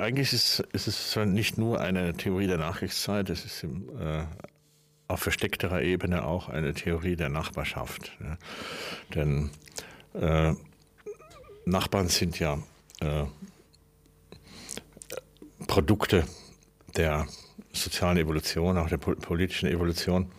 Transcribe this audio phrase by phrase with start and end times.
[0.00, 4.24] eigentlich ist, ist es nicht nur eine Theorie der Nachkriegszeit, es ist im, äh,
[5.08, 8.12] auf versteckterer Ebene auch eine Theorie der Nachbarschaft.
[8.20, 8.38] Ja.
[9.14, 9.50] Denn
[10.14, 10.54] äh,
[11.64, 12.58] Nachbarn sind ja
[13.00, 13.24] äh,
[15.66, 16.24] Produkte
[16.96, 17.26] der
[17.72, 20.30] sozialen Evolution, auch der politischen Evolution.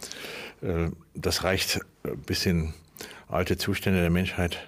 [0.61, 1.79] Äh, das reicht
[2.25, 2.73] bis in
[3.27, 4.67] alte Zustände der Menschheit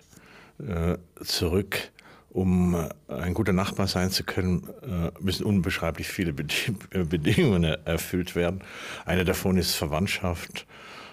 [0.60, 1.92] äh, zurück.
[2.34, 2.76] Um
[3.08, 6.34] ein guter Nachbar sein zu können, äh, müssen unbeschreiblich viele
[6.92, 8.64] Bedingungen erfüllt werden.
[9.06, 10.66] Eine davon ist Verwandtschaft,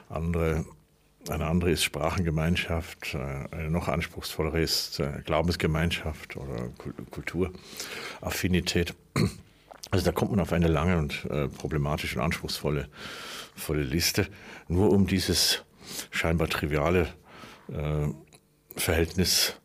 [0.09, 0.65] andere
[1.29, 6.71] eine andere ist Sprachengemeinschaft, eine noch anspruchsvollere ist Glaubensgemeinschaft oder
[7.11, 8.95] Kulturaffinität.
[9.91, 12.89] Also da kommt man auf eine lange und problematische und anspruchsvolle
[13.61, 14.27] volle Liste,
[14.69, 15.65] nur um dieses
[16.11, 17.09] scheinbar triviale
[17.69, 18.09] äh,
[18.77, 19.60] Verhältnis äh,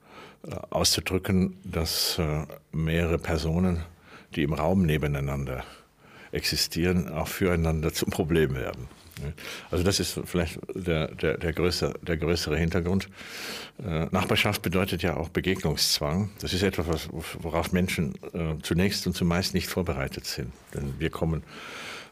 [0.69, 3.83] auszudrücken, dass äh, mehrere Personen,
[4.35, 5.63] die im Raum nebeneinander
[6.31, 8.87] existieren, auch füreinander zum Problem werden.
[9.71, 13.07] Also das ist vielleicht der, der, der, größere, der größere Hintergrund.
[13.81, 16.31] Äh, Nachbarschaft bedeutet ja auch Begegnungszwang.
[16.41, 20.51] Das ist etwas, worauf Menschen äh, zunächst und zumeist nicht vorbereitet sind.
[20.73, 21.43] Denn wir kommen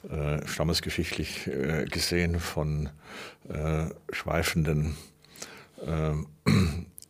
[0.09, 2.89] äh, stammesgeschichtlich äh, gesehen von
[3.49, 4.95] äh, schweifenden,
[5.85, 6.13] äh,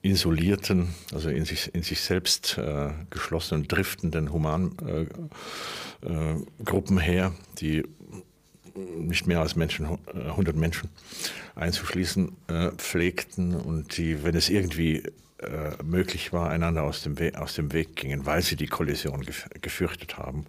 [0.03, 5.29] isolierten, also in sich, in sich selbst äh, geschlossenen, driftenden Humangruppen
[6.99, 7.83] her, die
[8.75, 10.89] nicht mehr als Menschen, 100 Menschen
[11.55, 12.35] einzuschließen
[12.77, 15.03] pflegten und die, wenn es irgendwie
[15.83, 19.23] möglich war, einander aus dem, We aus dem Weg gingen, weil sie die Kollision
[19.61, 20.47] gefürchtet haben.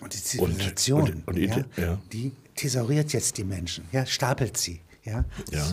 [0.00, 1.98] Und die Zivilisation, und, und, und ja, ja.
[2.12, 4.80] die thesauriert jetzt die Menschen, ja, stapelt sie.
[5.04, 5.24] Ja.
[5.50, 5.64] ja,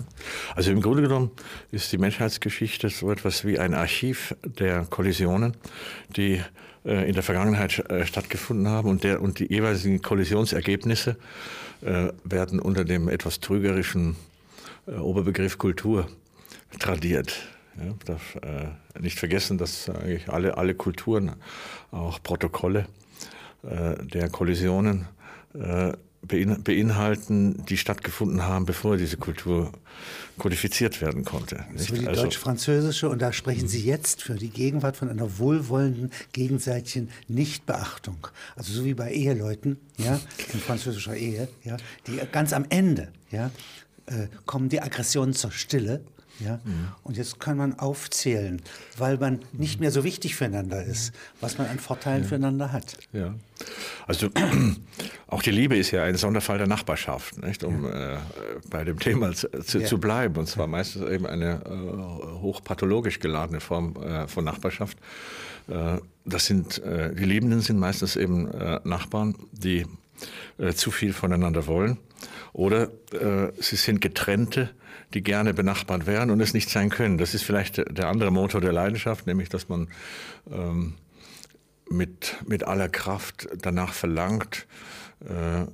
[0.56, 1.30] also im Grunde genommen
[1.72, 5.56] ist die Menschheitsgeschichte so etwas wie ein Archiv der Kollisionen,
[6.16, 6.42] die
[6.84, 11.16] äh, in der Vergangenheit äh, stattgefunden haben und, der, und die jeweiligen Kollisionsergebnisse
[11.82, 14.16] äh, werden unter dem etwas trügerischen
[14.88, 16.08] Oberbegriff Kultur
[16.80, 17.48] tradiert.
[17.78, 21.34] Ja, darf äh, nicht vergessen, dass eigentlich alle, alle Kulturen,
[21.92, 22.88] auch Protokolle,
[23.64, 25.08] äh, der Kollisionen
[25.54, 29.72] äh, beinhalten, die stattgefunden haben, bevor diese Kultur
[30.38, 31.66] kodifiziert werden konnte.
[31.74, 31.96] Nicht?
[31.96, 37.10] die also, deutsch-französische, und da sprechen Sie jetzt für die Gegenwart von einer wohlwollenden gegenseitigen
[37.28, 38.28] Nichtbeachtung.
[38.56, 40.20] Also so wie bei Eheleuten, ja,
[40.54, 43.52] in französischer Ehe, ja, die ganz am Ende, ja,
[44.08, 46.02] äh, kommen die Aggressionen zur Stille
[46.40, 46.60] ja?
[46.64, 46.90] Mhm.
[47.04, 48.62] Und jetzt kann man aufzählen,
[48.98, 52.30] weil man nicht mehr so wichtig füreinander ist, was man an Vorteilen ja.
[52.30, 52.98] füreinander hat.
[53.14, 53.36] Ja.
[54.08, 54.30] Also
[55.28, 57.64] auch die Liebe ist ja ein Sonderfall der Nachbarschaft, nicht?
[57.64, 58.16] um ja.
[58.16, 58.18] äh,
[58.70, 59.86] bei dem Thema zu, zu, ja.
[59.86, 60.38] zu, bleiben.
[60.38, 64.98] Und zwar meistens eben eine äh, hochpathologisch geladene Form äh, von Nachbarschaft.
[65.70, 69.86] Äh, das sind, äh, die Liebenden sind meistens eben äh, Nachbarn, die
[70.76, 71.98] zu viel voneinander wollen.
[72.54, 72.90] Oder
[73.60, 74.70] sie sind getrennte,
[75.14, 77.18] die gerne benachbart wären und es nicht sein können.
[77.18, 79.88] Das ist vielleicht der andere Motor der Leidenschaft, nämlich dass man
[80.52, 80.96] ähm,
[81.90, 84.68] mit, mit aller Kraft danach verlangt,
[85.22, 85.66] äh,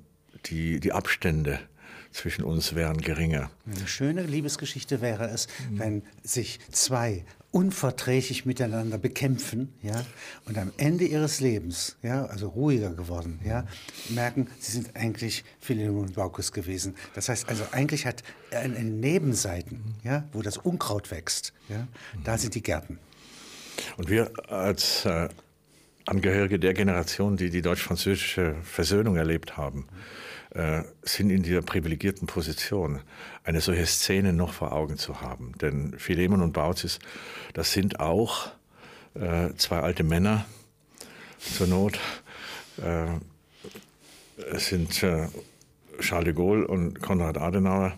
[0.46, 1.60] die, die Abstände
[2.12, 3.52] zwischen uns wären geringer.
[3.66, 5.80] Eine schöne Liebesgeschichte wäre es, mhm.
[5.80, 10.06] wenn sich zwei unverträglich miteinander bekämpfen, ja,
[10.44, 13.66] und am Ende ihres Lebens, ja, also ruhiger geworden, ja,
[14.10, 16.96] merken, sie sind eigentlich Philemon und Baukus gewesen.
[17.14, 21.88] Das heißt also, eigentlich hat eine Nebenseiten, ja, wo das Unkraut wächst, ja,
[22.26, 23.00] da sind die Gärten.
[23.96, 25.30] Und wir als äh,
[26.08, 29.88] Angehörige der Generation, die die deutsch-französische Versöhnung erlebt haben,
[30.56, 33.02] äh, sind in dieser privilegierten Position,
[33.44, 35.52] eine solche Szene noch vor Augen zu haben.
[35.60, 37.00] Denn Philemon und Baucis,
[37.54, 38.48] das sind auch
[39.16, 40.46] äh, zwei alte Männer
[41.40, 42.00] zur Not.
[42.78, 43.08] Äh,
[44.54, 45.28] es sind äh,
[46.00, 47.94] Charles de Gaulle und Konrad Adenauer,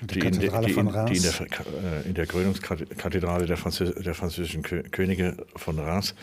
[0.00, 4.62] die, in, de, die, in, die in, der, in der Krönungskathedrale der, Französ der französischen
[4.62, 6.14] Könige von Reims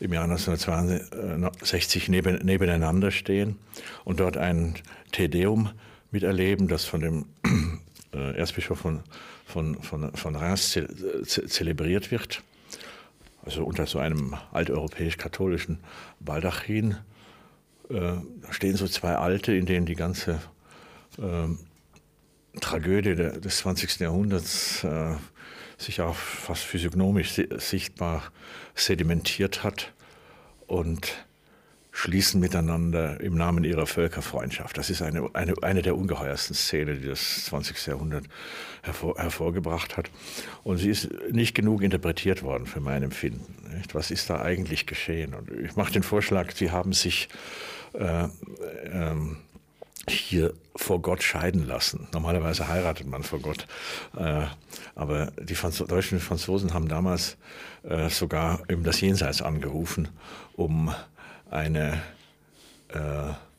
[0.00, 3.58] im Jahr 1962 neben, nebeneinander stehen
[4.04, 4.74] und dort ein
[5.12, 5.70] Tedeum
[6.10, 7.26] miterleben, das von dem
[8.14, 9.00] äh, Erzbischof von,
[9.46, 10.88] von, von, von Reims ze,
[11.24, 12.42] ze, zelebriert wird.
[13.44, 15.78] Also unter so einem alteuropäisch-katholischen
[16.20, 16.96] Baldachin
[17.90, 20.40] äh, da stehen so zwei Alte, in denen die ganze
[21.18, 24.00] äh, Tragödie der, des 20.
[24.00, 25.14] Jahrhunderts äh,
[25.78, 28.24] sich auch fast physiognomisch sichtbar
[28.74, 29.92] sedimentiert hat
[30.68, 31.26] und
[31.90, 34.78] schließen miteinander im Namen ihrer Völkerfreundschaft.
[34.78, 37.86] Das ist eine, eine, eine der ungeheuersten Szenen, die das 20.
[37.86, 38.24] Jahrhundert
[38.82, 40.08] hervor, hervorgebracht hat.
[40.62, 43.52] Und sie ist nicht genug interpretiert worden für mein Empfinden.
[43.76, 43.96] Nicht?
[43.96, 45.34] Was ist da eigentlich geschehen?
[45.34, 47.28] Und ich mache den Vorschlag, Sie haben sich
[47.94, 48.28] äh,
[48.92, 49.38] ähm,
[50.08, 52.06] hier vor Gott scheiden lassen.
[52.12, 53.66] Normalerweise heiratet man vor Gott.
[54.16, 54.44] Äh,
[54.94, 57.36] aber die Franz deutschen Franzosen haben damals
[57.82, 60.08] äh, sogar eben das Jenseits angerufen,
[60.58, 60.92] um
[61.50, 62.02] eine
[62.88, 62.98] äh,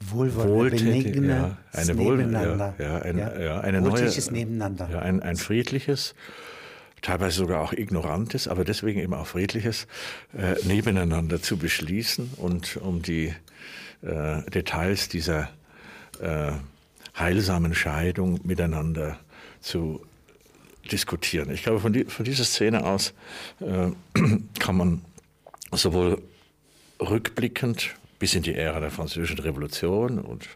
[0.01, 2.75] wohltätige, ja, eine Nebeneinander.
[2.77, 3.39] Ja, ja, ein, ja.
[3.39, 4.89] ja eine neue, Nebeneinander.
[4.91, 6.13] Ja, ein, ein friedliches,
[7.01, 9.87] teilweise sogar auch ignorantes, aber deswegen eben auch friedliches
[10.37, 13.33] äh, Nebeneinander zu beschließen und um die
[14.01, 15.49] äh, Details dieser
[16.21, 16.51] äh,
[17.17, 19.17] heilsamen Scheidung miteinander
[19.61, 20.05] zu
[20.91, 21.49] diskutieren.
[21.51, 23.13] Ich glaube, von, die, von dieser Szene aus
[23.61, 23.91] äh,
[24.59, 25.01] kann man
[25.71, 26.21] sowohl
[26.99, 30.47] rückblickend bis in die Ära der Französischen Revolution und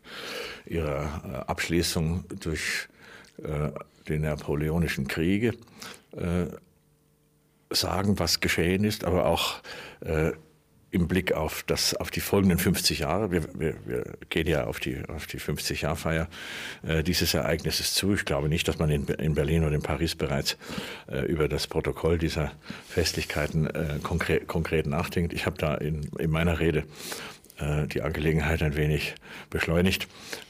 [0.66, 2.88] ihrer äh, Abschließung durch
[3.38, 3.70] äh,
[4.08, 5.54] die Napoleonischen Kriege
[6.12, 6.48] äh,
[7.70, 9.56] sagen, was geschehen ist, aber auch
[10.94, 14.80] im Blick auf, das, auf die folgenden 50 Jahre, wir, wir, wir gehen ja auf
[14.80, 16.28] die, auf die 50-Jahr-Feier
[16.88, 18.14] äh, dieses Ereignisses zu.
[18.14, 20.56] Ich glaube nicht, dass man in, in Berlin oder in Paris bereits
[21.12, 22.52] äh, über das Protokoll dieser
[22.88, 25.34] Festlichkeiten äh, konkret, konkret nachdenkt.
[25.34, 26.84] Ich habe da in, in meiner Rede
[27.58, 29.16] äh, die Angelegenheit ein wenig
[29.50, 30.08] beschleunigt,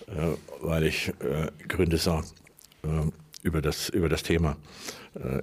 [0.07, 2.21] äh, weil ich äh, Gründe sah,
[3.43, 4.57] über das, über das Thema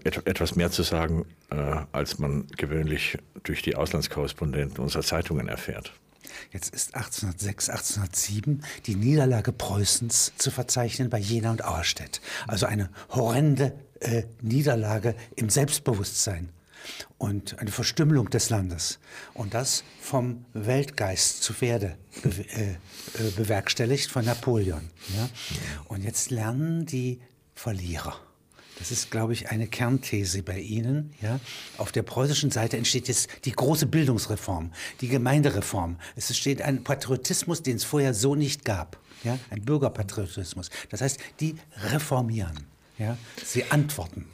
[0.05, 1.26] etwas mehr zu sagen,
[1.93, 5.93] als man gewöhnlich durch die Auslandskorrespondenten unserer Zeitungen erfährt.
[6.52, 12.20] Jetzt ist 1806, 1807 die Niederlage Preußens zu verzeichnen bei Jena und Auerstedt.
[12.46, 16.50] Also eine horrende äh, Niederlage im Selbstbewusstsein
[17.19, 18.99] und eine Verstümmelung des Landes.
[19.34, 22.76] Und das vom Weltgeist zu Pferde be äh, äh,
[23.37, 24.90] bewerkstelligt von Napoleon.
[25.16, 25.28] Ja?
[25.87, 27.20] Und jetzt lernen die
[27.55, 28.19] Verlierer.
[28.81, 31.12] Das ist, glaube ich, eine Kernthese bei Ihnen.
[31.21, 31.38] Ja?
[31.77, 34.73] Auf der preußischen Seite entsteht jetzt die große Bildungsreform,
[35.03, 35.99] die Gemeindereform.
[36.17, 38.99] Es entsteht ein Patriotismus, den es vorher so nicht gab.
[39.23, 39.38] Ja?
[39.50, 40.71] Ein Bürgerpatriotismus.
[40.88, 41.56] Das heißt, die
[41.93, 42.59] reformieren.
[42.99, 43.19] Ja?
[43.44, 44.25] Sie antworten.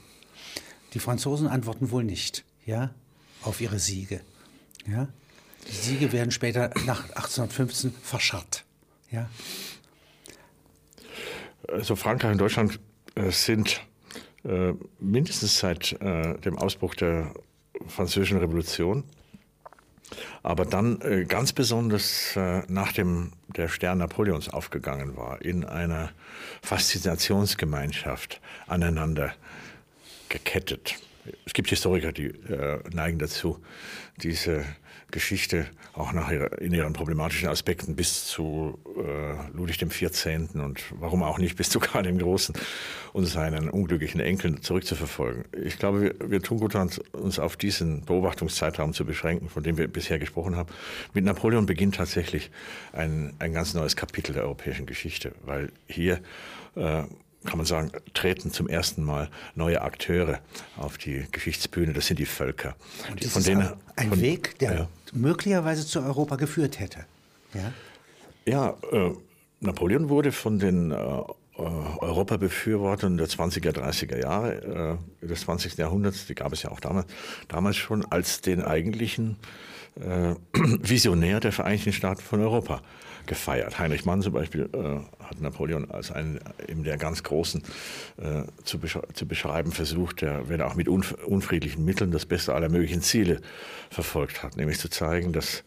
[0.94, 2.94] Die Franzosen antworten wohl nicht ja,
[3.42, 4.20] auf ihre Siege.
[4.87, 5.08] Ja?
[5.66, 8.64] Die Siege werden später nach 1815 verscharrt.
[9.10, 9.28] Ja?
[11.66, 12.78] Also Frankreich und Deutschland
[13.16, 13.81] äh, sind
[14.46, 17.32] äh, mindestens seit äh, dem Ausbruch der
[17.88, 19.04] Französischen Revolution,
[20.43, 26.10] aber dann äh, ganz besonders äh, nachdem der Stern Napoleons aufgegangen war, in einer
[26.62, 29.34] Faszinationsgemeinschaft aneinander
[30.28, 30.94] gekettet.
[31.44, 33.58] Es gibt Historiker, die äh, neigen dazu,
[34.19, 34.64] diese
[35.10, 40.54] Geschichte auch nach ihrer, in ihren problematischen Aspekten bis zu äh, Ludwig XIV.
[40.54, 42.54] und warum auch nicht bis zu Karl dem Großen
[43.12, 45.44] und seinen unglücklichen Enkeln zurückzuverfolgen.
[45.64, 49.78] Ich glaube, wir, wir tun gut daran, uns auf diesen Beobachtungszeitraum zu beschränken, von dem
[49.78, 50.68] wir bisher gesprochen haben.
[51.14, 52.50] Mit Napoleon beginnt tatsächlich
[52.92, 56.20] ein, ein ganz neues Kapitel der europäischen Geschichte, weil hier
[56.74, 57.04] äh,
[57.46, 60.40] kann man sagen, treten zum ersten Mal neue Akteure
[60.76, 61.93] auf die Geschichtsbühne.
[61.93, 62.76] Das sind die Völker.
[63.10, 64.88] Und das von ist denen, ein von, Weg, der ja.
[65.12, 67.06] möglicherweise zu Europa geführt hätte.
[67.54, 67.72] Ja,
[68.44, 69.12] ja äh,
[69.60, 71.25] Napoleon wurde von den äh, äh
[71.58, 75.78] Europabefürwortern der 20er, 30er Jahre äh, des 20.
[75.78, 77.06] Jahrhunderts, die gab es ja auch damals,
[77.49, 79.38] damals schon, als den eigentlichen
[79.99, 82.82] äh, Visionär der Vereinigten Staaten von Europa
[83.26, 83.78] gefeiert.
[83.78, 87.62] Heinrich Mann zum Beispiel äh, hat Napoleon als einen eben der ganz Großen
[88.18, 92.54] äh, zu, besch zu, beschreiben versucht, der, wenn auch mit unf unfriedlichen Mitteln das Beste
[92.54, 93.40] aller möglichen Ziele
[93.90, 95.64] verfolgt hat, nämlich zu zeigen, dass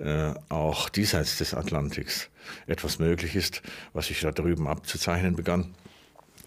[0.00, 2.30] äh, auch diesseits des Atlantiks
[2.66, 5.74] etwas möglich ist, was sich da drüben abzuzeichnen begann.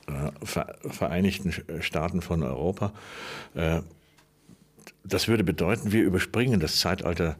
[0.07, 2.93] Äh, Vereinigten Staaten von Europa.
[3.55, 3.81] Äh,
[5.03, 7.37] das würde bedeuten, wir überspringen das Zeitalter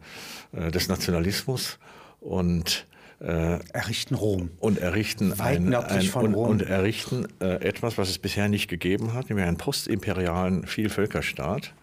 [0.53, 1.79] äh, des Nationalismus
[2.19, 2.85] und
[3.19, 4.49] äh, errichten Rom.
[4.59, 9.29] Und errichten, ein, ein, und, und, errichten äh, etwas, was es bisher nicht gegeben hat,
[9.29, 11.73] nämlich einen postimperialen Vielvölkerstaat.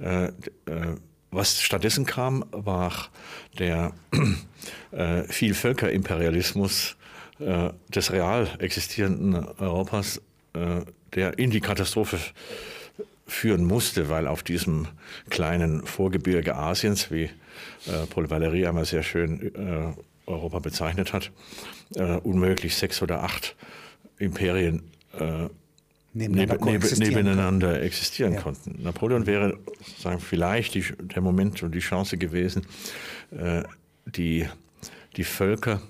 [0.00, 0.30] Äh, äh
[1.32, 2.92] was stattdessen kam, war
[3.60, 3.92] der
[4.90, 6.96] äh, Vielvölkerimperialismus
[7.38, 10.20] äh, des real existierenden Europas,
[11.14, 12.18] der in die Katastrophe
[13.30, 14.88] führen musste, weil auf diesem
[15.30, 17.24] kleinen Vorgebirge Asiens, wie
[17.86, 19.94] äh, Paul Valéry einmal sehr schön äh,
[20.30, 21.30] Europa bezeichnet hat,
[21.96, 23.56] äh, unmöglich sechs oder acht
[24.18, 24.82] Imperien
[25.18, 25.48] äh,
[26.12, 27.82] nebeneinander, neb, neb, nebeneinander können.
[27.84, 28.40] existieren ja.
[28.40, 28.82] konnten.
[28.82, 32.66] Napoleon wäre sozusagen vielleicht die, der Moment und die Chance gewesen,
[33.30, 33.62] äh,
[34.06, 34.46] die
[35.16, 35.80] die Völker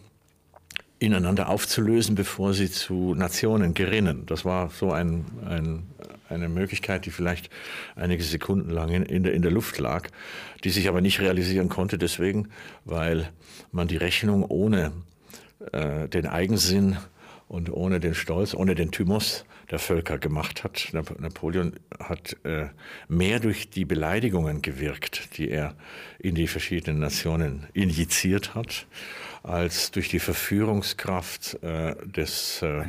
[0.99, 4.27] ineinander aufzulösen, bevor sie zu Nationen gerinnen.
[4.27, 5.83] Das war so ein, ein,
[6.31, 7.51] eine Möglichkeit, die vielleicht
[7.97, 10.09] einige Sekunden lang in, der, in der Luft lag,
[10.65, 12.49] die sich aber nicht realisieren konnte, deswegen,
[12.85, 13.31] weil
[13.73, 14.93] man die Rechnung ohne
[15.73, 16.97] äh, den Eigensinn
[17.49, 20.91] und ohne den Stolz, ohne den Thymus der Völker gemacht hat.
[20.93, 22.69] Napoleon hat äh,
[23.09, 25.75] mehr durch die Beleidigungen gewirkt, die er
[26.19, 28.87] in die verschiedenen Nationen injiziert hat,
[29.43, 32.85] als durch die Verführungskraft äh, des äh,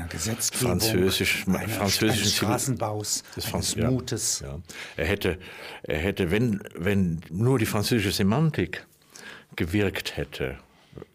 [0.51, 4.41] französisch, französischen Straßenbaus, des, Franz ja, Mutes.
[4.41, 4.59] Ja.
[4.97, 5.37] Er hätte,
[5.83, 8.85] er hätte, wenn, wenn nur die französische Semantik
[9.55, 10.57] gewirkt hätte,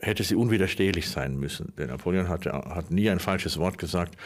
[0.01, 1.75] hätte sie unwiderstehlich sein müssen.
[1.77, 4.17] Denn Napoleon hat, hat nie ein falsches Wort gesagt,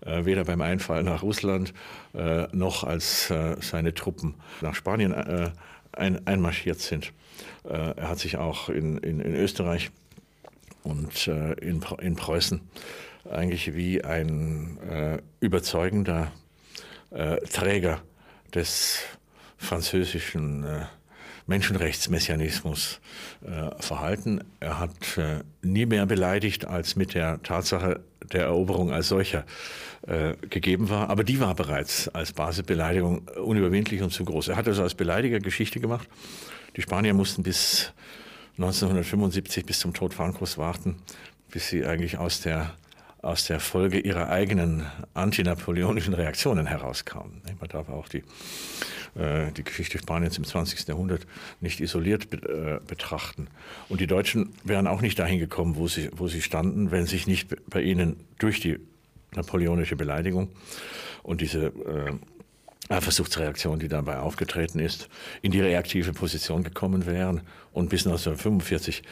[0.00, 1.72] äh, weder beim Einfall nach Russland
[2.14, 5.50] äh, noch als äh, seine Truppen nach Spanien äh,
[5.92, 7.12] ein, einmarschiert sind.
[7.64, 9.90] Äh, er hat sich auch in, in, in Österreich
[10.86, 12.60] und äh, in, in Preußen
[13.30, 16.30] eigentlich wie ein äh, überzeugender
[17.10, 18.00] äh, Träger
[18.54, 19.00] des
[19.56, 20.84] französischen äh,
[21.46, 23.00] Menschenrechtsmessianismus
[23.44, 24.44] äh, verhalten.
[24.60, 28.00] Er hat äh, nie mehr beleidigt, als mit der Tatsache
[28.32, 29.44] der Eroberung als solcher
[30.50, 31.10] gegeben war.
[31.10, 34.48] Aber die war bereits als Basisbeleidigung unüberwindlich und zu groß.
[34.48, 36.08] Er hat also als Beleidiger Geschichte gemacht.
[36.76, 37.92] Die Spanier mussten bis
[38.58, 40.96] 1975 bis zum Tod Francos warten,
[41.50, 42.72] bis sie eigentlich aus der,
[43.20, 47.42] aus der Folge ihrer eigenen antinapoleonischen Reaktionen herauskamen.
[47.60, 48.22] Man darf auch die,
[49.14, 50.88] äh, die Geschichte Spaniens im 20.
[50.88, 51.26] Jahrhundert
[51.60, 53.48] nicht isoliert äh, betrachten.
[53.90, 57.26] Und die Deutschen wären auch nicht dahin gekommen, wo sie, wo sie standen, wenn sich
[57.26, 58.78] nicht bei ihnen durch die
[59.34, 60.48] napoleonische Beleidigung
[61.22, 62.12] und diese äh,
[62.88, 65.08] Eifersuchtsreaktion, die dabei aufgetreten ist,
[65.42, 69.02] in die reaktive Position gekommen wären und bis 1945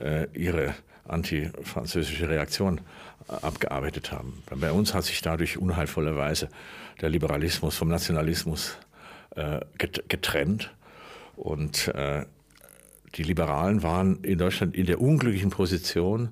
[0.00, 0.74] äh, ihre
[1.06, 2.80] antifranzösische Reaktion
[3.28, 4.42] äh, abgearbeitet haben.
[4.54, 6.48] Bei uns hat sich dadurch unheilvollerweise
[7.00, 8.76] der Liberalismus vom Nationalismus
[9.34, 10.70] äh, getrennt
[11.36, 12.24] und äh,
[13.16, 16.30] die Liberalen waren in Deutschland in der unglücklichen Position,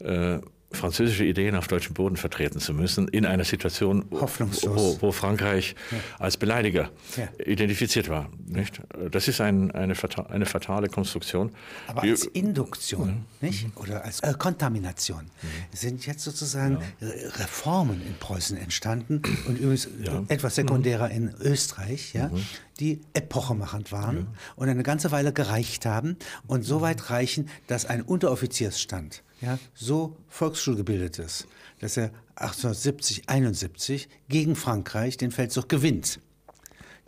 [0.00, 0.38] äh,
[0.70, 5.98] französische Ideen auf deutschem Boden vertreten zu müssen, in einer Situation, wo, wo, Frankreich ja.
[6.18, 7.28] als Beleidiger ja.
[7.44, 8.28] identifiziert war.
[8.46, 8.82] Nicht?
[9.10, 9.94] Das ist ein, eine,
[10.28, 11.52] eine, fatale Konstruktion.
[11.86, 13.48] Aber als Induktion, mhm.
[13.48, 13.64] nicht?
[13.64, 13.72] Mhm.
[13.76, 15.48] oder als äh, Kontamination mhm.
[15.72, 17.08] sind jetzt sozusagen ja.
[17.38, 19.88] Reformen in Preußen entstanden und übrigens
[20.28, 22.44] etwas sekundärer in Österreich, ja, mhm.
[22.80, 26.16] Die epochemachend waren und eine ganze Weile gereicht haben
[26.46, 31.46] und so weit reichen, dass ein Unteroffiziersstand ja, so volksschulgebildet ist,
[31.80, 36.20] dass er 1870, 71 gegen Frankreich den Feldzug gewinnt.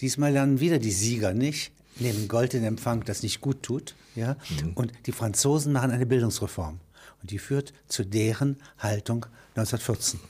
[0.01, 3.95] Diesmal lernen wieder die Sieger nicht, nehmen Gold in Empfang, das nicht gut tut.
[4.15, 4.37] Ja?
[4.63, 4.73] Mhm.
[4.75, 6.81] Und die Franzosen machen eine Bildungsreform.
[7.21, 10.21] Und die führt zu deren Haltung 1914.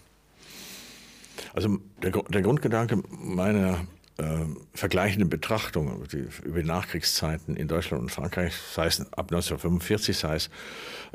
[1.54, 3.86] Also der, der Grundgedanke meiner
[4.20, 10.16] äh, vergleichende Betrachtung die, über die Nachkriegszeiten in Deutschland und Frankreich, sei es ab 1945,
[10.16, 10.50] sei es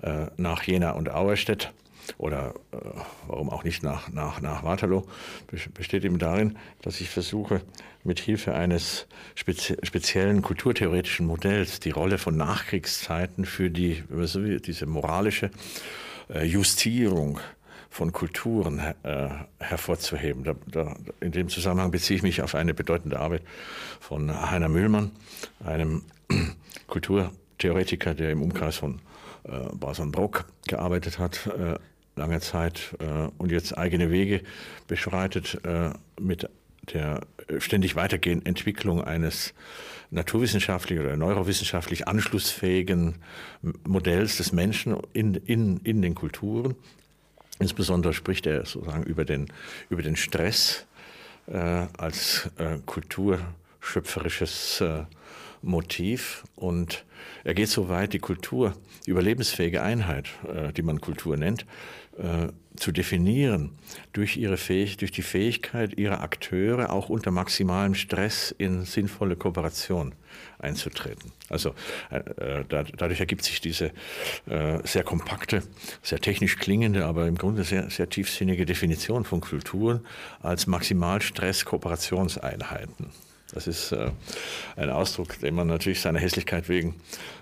[0.01, 1.71] äh, nach Jena und Auerstedt
[2.17, 2.77] oder äh,
[3.27, 5.03] warum auch nicht nach, nach, nach Waterloo,
[5.73, 7.61] besteht eben darin, dass ich versuche,
[8.03, 15.49] mit Hilfe eines spezi speziellen kulturtheoretischen Modells die Rolle von Nachkriegszeiten für die, diese moralische
[16.29, 17.39] äh, Justierung
[17.95, 20.43] von Kulturen äh, hervorzuheben.
[20.43, 23.41] Da, da, in dem Zusammenhang beziehe ich mich auf eine bedeutende Arbeit
[24.01, 25.11] von Heiner Mühlmann,
[25.63, 26.03] einem
[26.87, 28.99] Kulturtheoretiker, der im Umkreis von
[29.43, 31.79] äh, Basel-Brock gearbeitet hat, äh,
[32.17, 34.41] lange Zeit äh, und jetzt eigene Wege
[34.89, 36.49] beschreitet äh, mit
[36.91, 37.21] der
[37.59, 39.53] ständig weitergehenden Entwicklung eines
[40.11, 43.15] naturwissenschaftlich oder neurowissenschaftlich anschlussfähigen
[43.87, 46.75] Modells des Menschen in, in, in den Kulturen
[47.59, 49.47] Insbesondere spricht er sozusagen über den,
[49.89, 50.85] über den Stress
[51.47, 55.03] äh, als äh, kulturschöpferisches äh,
[55.61, 56.43] Motiv.
[56.55, 57.05] Und
[57.43, 58.73] er geht so weit, die Kultur,
[59.05, 61.65] die überlebensfähige Einheit, äh, die man Kultur nennt,
[62.17, 63.71] äh, zu definieren
[64.13, 70.13] durch, ihre Fähig durch die Fähigkeit ihrer Akteure auch unter maximalem Stress in sinnvolle Kooperation
[70.59, 71.31] einzutreten.
[71.49, 71.73] Also
[72.11, 73.91] äh, äh da, dadurch ergibt sich diese
[74.47, 75.63] äh, sehr kompakte,
[76.01, 80.01] sehr technisch klingende, aber im Grunde sehr, sehr tiefsinnige Definition von Kulturen
[80.41, 83.11] als Maximalstress-Kooperationseinheiten.
[83.53, 84.09] Das ist äh,
[84.75, 86.95] ein Ausdruck, den man natürlich seiner Hässlichkeit wegen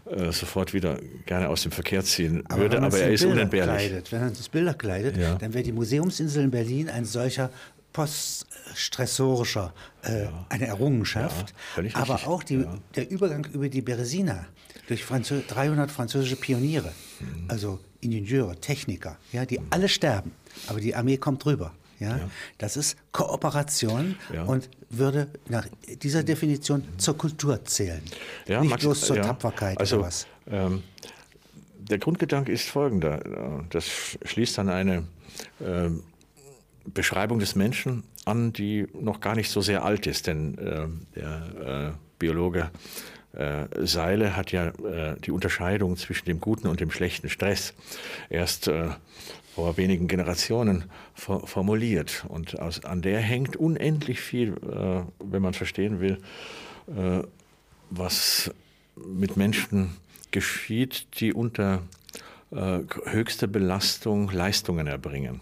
[0.05, 3.87] äh, sofort wieder gerne aus dem Verkehr ziehen aber würde, aber er ist Bilder unentbehrlich.
[3.87, 5.35] Kleidet, wenn man das Bilder kleidet, ja.
[5.35, 7.49] dann wäre die Museumsinsel in Berlin ein solcher
[7.93, 10.45] poststressorischer äh, ja.
[10.49, 12.27] eine Errungenschaft, ja, aber richtig.
[12.27, 14.45] auch die, der Übergang über die Beresina
[14.87, 17.45] durch Franzö 300 französische Pioniere, mhm.
[17.47, 20.31] also Ingenieure, Techniker, ja, die alle sterben,
[20.67, 21.71] aber die Armee kommt drüber.
[22.03, 22.17] Ja?
[22.17, 22.29] ja.
[22.57, 24.43] Das ist Kooperation ja.
[24.43, 25.67] und würde nach
[26.01, 28.01] dieser Definition zur Kultur zählen.
[28.47, 30.27] Ja, Nicht Max, bloß zur Tapferkeit also, oder was.
[30.47, 30.83] Ähm,
[31.77, 33.65] der Grundgedanke ist folgender.
[33.69, 33.85] Das
[34.23, 35.03] schließt an eine
[35.59, 35.89] äh,
[36.85, 41.91] Beschreibung des Menschen an, die noch gar nicht so sehr alt ist, denn äh, der
[41.91, 42.71] äh, Biologe
[43.33, 47.73] äh, Seile hat ja äh, die Unterscheidung zwischen dem guten und dem schlechten Stress
[48.29, 48.89] erst äh,
[49.55, 52.25] vor wenigen Generationen for formuliert.
[52.27, 56.17] Und aus, an der hängt unendlich viel, äh, wenn man verstehen will,
[56.87, 57.23] äh,
[57.89, 58.51] was
[58.95, 59.95] mit Menschen
[60.31, 61.83] geschieht, die unter
[62.51, 65.41] äh, höchster Belastung Leistungen erbringen.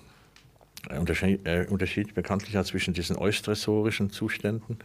[0.90, 4.80] Er unterschied, er unterschied bekanntlich zwischen diesen eustressorischen Zuständen,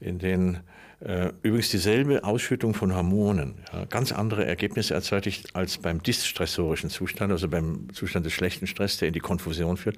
[0.00, 0.60] in denen
[1.00, 7.48] übrigens dieselbe Ausschüttung von Hormonen, ja, ganz andere Ergebnisse erzeugt als beim dystressorischen Zustand, also
[7.48, 9.96] beim Zustand des schlechten Stress, der in die Konfusion führt.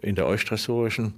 [0.00, 1.14] In der eustressorischen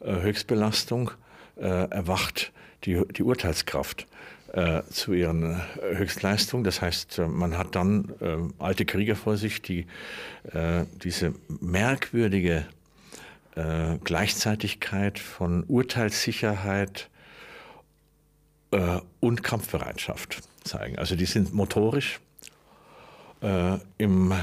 [0.00, 1.10] äh, Höchstbelastung
[1.56, 2.52] äh, erwacht
[2.84, 4.06] die, die Urteilskraft
[4.52, 6.64] äh, zu ihren äh, Höchstleistungen.
[6.64, 8.12] Das heißt, äh, man hat dann
[8.58, 9.86] alte Krieger vor sich, die
[11.02, 12.64] diese merkwürdige
[14.04, 17.10] Gleichzeitigkeit von Urteilssicherheit,
[18.70, 20.98] äh, und Kampfbereitschaft zeigen.
[20.98, 22.20] Also die sind motorisch
[23.42, 24.34] äh, im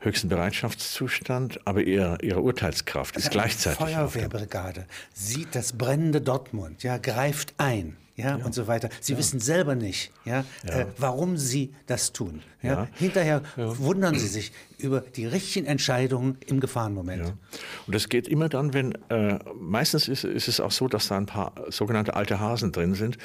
[0.00, 3.78] höchsten Bereitschaftszustand, aber ihre, ihre Urteilskraft ist gleichzeitig.
[3.78, 8.44] Die Feuerwehrbrigade sieht das brennende Dortmund, ja, greift ein ja, ja.
[8.44, 8.88] und so weiter.
[9.00, 9.18] Sie ja.
[9.18, 10.44] wissen selber nicht, ja.
[10.64, 12.42] Äh, warum sie das tun.
[12.62, 12.88] Ja.
[12.94, 17.32] Hinterher wundern sie sich über die richtigen Entscheidungen im Gefahrenmoment.
[17.86, 21.16] Und es geht immer dann, wenn, äh, meistens ist, ist, es auch so, dass da
[21.16, 23.16] ein paar sogenannte alte Hasen drin sind,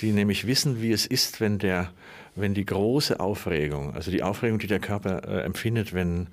[0.00, 1.90] die nämlich wissen, wie es ist, wenn der
[2.36, 6.26] wenn die große Aufregung, also die Aufregung, die der Körper äh, empfindet, wenn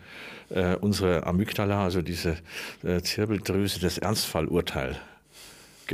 [0.50, 2.38] äh, unsere Amygdala, also diese
[2.84, 5.00] äh, Zirbeldrüse, das Ernstfallurteil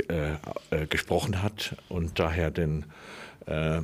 [0.08, 0.32] äh,
[0.70, 2.84] äh, gesprochen hat und daher den,
[3.46, 3.80] äh,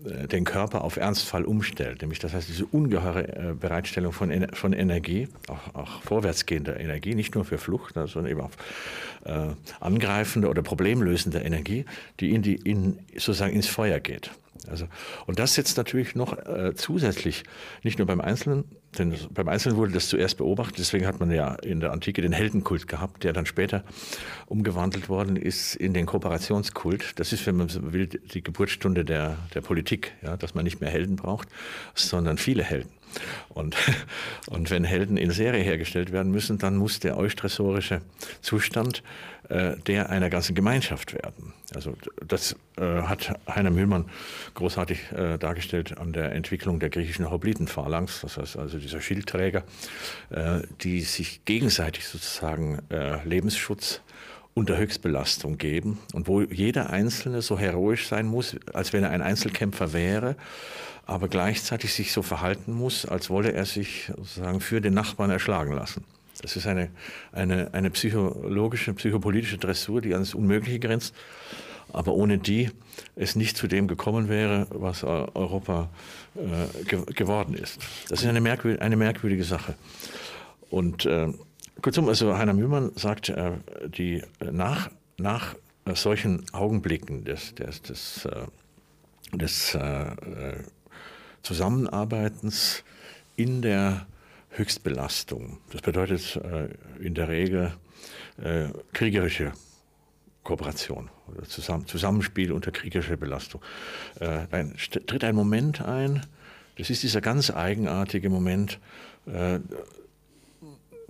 [0.00, 2.02] den Körper auf Ernstfall umstellt.
[2.02, 7.14] Nämlich das heißt, diese ungeheure äh, Bereitstellung von, Ener von Energie, auch, auch, vorwärtsgehender Energie,
[7.14, 8.50] nicht nur für Flucht, sondern eben auch
[9.24, 11.84] äh, angreifende oder problemlösende Energie,
[12.20, 14.30] die in die, in, sozusagen ins Feuer geht.
[14.68, 14.86] Also,
[15.26, 17.44] und das setzt natürlich noch äh, zusätzlich,
[17.82, 18.64] nicht nur beim Einzelnen,
[18.96, 22.32] denn beim Einzelnen wurde das zuerst beobachtet, deswegen hat man ja in der Antike den
[22.32, 23.84] Heldenkult gehabt, der dann später
[24.46, 27.18] umgewandelt worden ist in den Kooperationskult.
[27.20, 30.80] Das ist, wenn man so will, die Geburtsstunde der, der Politik, ja, dass man nicht
[30.80, 31.48] mehr Helden braucht,
[31.94, 32.90] sondern viele Helden.
[33.48, 33.76] Und,
[34.48, 38.00] und wenn Helden in Serie hergestellt werden müssen, dann muss der eustressorische
[38.40, 39.02] Zustand
[39.48, 41.54] der einer ganzen Gemeinschaft werden.
[41.74, 41.94] Also
[42.26, 44.06] das äh, hat Heiner Mühlmann
[44.54, 49.64] großartig äh, dargestellt an der Entwicklung der griechischen Hoplitenphalanx, das heißt also dieser Schildträger,
[50.30, 54.00] äh, die sich gegenseitig sozusagen äh, Lebensschutz
[54.54, 59.22] unter Höchstbelastung geben und wo jeder Einzelne so heroisch sein muss, als wenn er ein
[59.22, 60.36] Einzelkämpfer wäre,
[61.06, 65.72] aber gleichzeitig sich so verhalten muss, als wolle er sich sozusagen für den Nachbarn erschlagen
[65.72, 66.04] lassen.
[66.42, 66.90] Das ist eine,
[67.32, 71.14] eine, eine psychologische, psychopolitische Dressur, die ans Unmögliche grenzt,
[71.92, 72.70] aber ohne die
[73.16, 75.88] es nicht zu dem gekommen wäre, was Europa
[76.36, 77.78] äh, ge geworden ist.
[78.08, 79.74] Das ist eine, merkwür eine merkwürdige Sache.
[80.70, 81.32] Und äh,
[81.82, 83.52] kurzum, also Heiner Mühlmann sagt, äh,
[83.86, 85.56] die, nach, nach
[85.94, 90.10] solchen Augenblicken des, des, des, äh, des äh,
[91.42, 92.84] Zusammenarbeitens
[93.36, 94.06] in der
[94.58, 95.58] Höchstbelastung.
[95.70, 96.68] Das bedeutet äh,
[97.04, 97.72] in der Regel
[98.42, 99.52] äh, kriegerische
[100.42, 103.62] Kooperation oder Zusamm Zusammenspiel unter kriegerischer Belastung.
[104.20, 104.74] Äh, dann
[105.06, 106.26] tritt ein Moment ein,
[106.76, 108.78] das ist dieser ganz eigenartige Moment,
[109.26, 109.60] äh,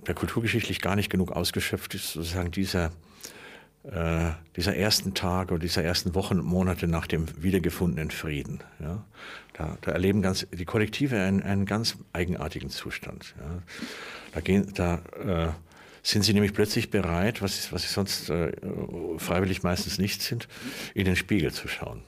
[0.07, 2.91] der kulturgeschichtlich gar nicht genug ausgeschöpft ist, sozusagen dieser
[3.83, 8.59] äh, dieser ersten Tage oder dieser ersten Wochen und Monate nach dem wiedergefundenen Frieden.
[8.79, 9.05] Ja.
[9.59, 13.35] Da, da erleben ganz, die Kollektive einen, einen ganz eigenartigen Zustand.
[13.37, 13.61] Ja.
[14.31, 15.49] Da, gehen, da äh,
[16.01, 18.53] sind sie nämlich plötzlich bereit, was, was sie sonst äh,
[19.17, 20.47] freiwillig meistens nicht sind,
[20.93, 22.01] in den Spiegel zu schauen.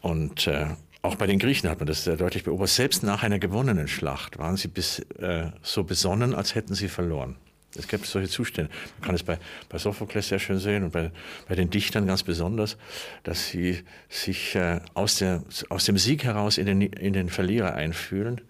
[0.00, 0.66] Und äh,
[1.02, 2.74] auch bei den Griechen hat man das sehr deutlich beobachtet.
[2.74, 7.36] Selbst nach einer gewonnenen Schlacht waren sie bis, äh, so besonnen, als hätten sie verloren.
[7.76, 8.70] Es gibt solche Zustände.
[8.98, 11.10] Man kann es bei, bei Sophokles sehr schön sehen und bei,
[11.48, 12.76] bei den Dichtern ganz besonders,
[13.22, 17.74] dass sie sich äh, aus, der, aus dem Sieg heraus in den, in den Verlierer
[17.74, 18.40] einfühlen,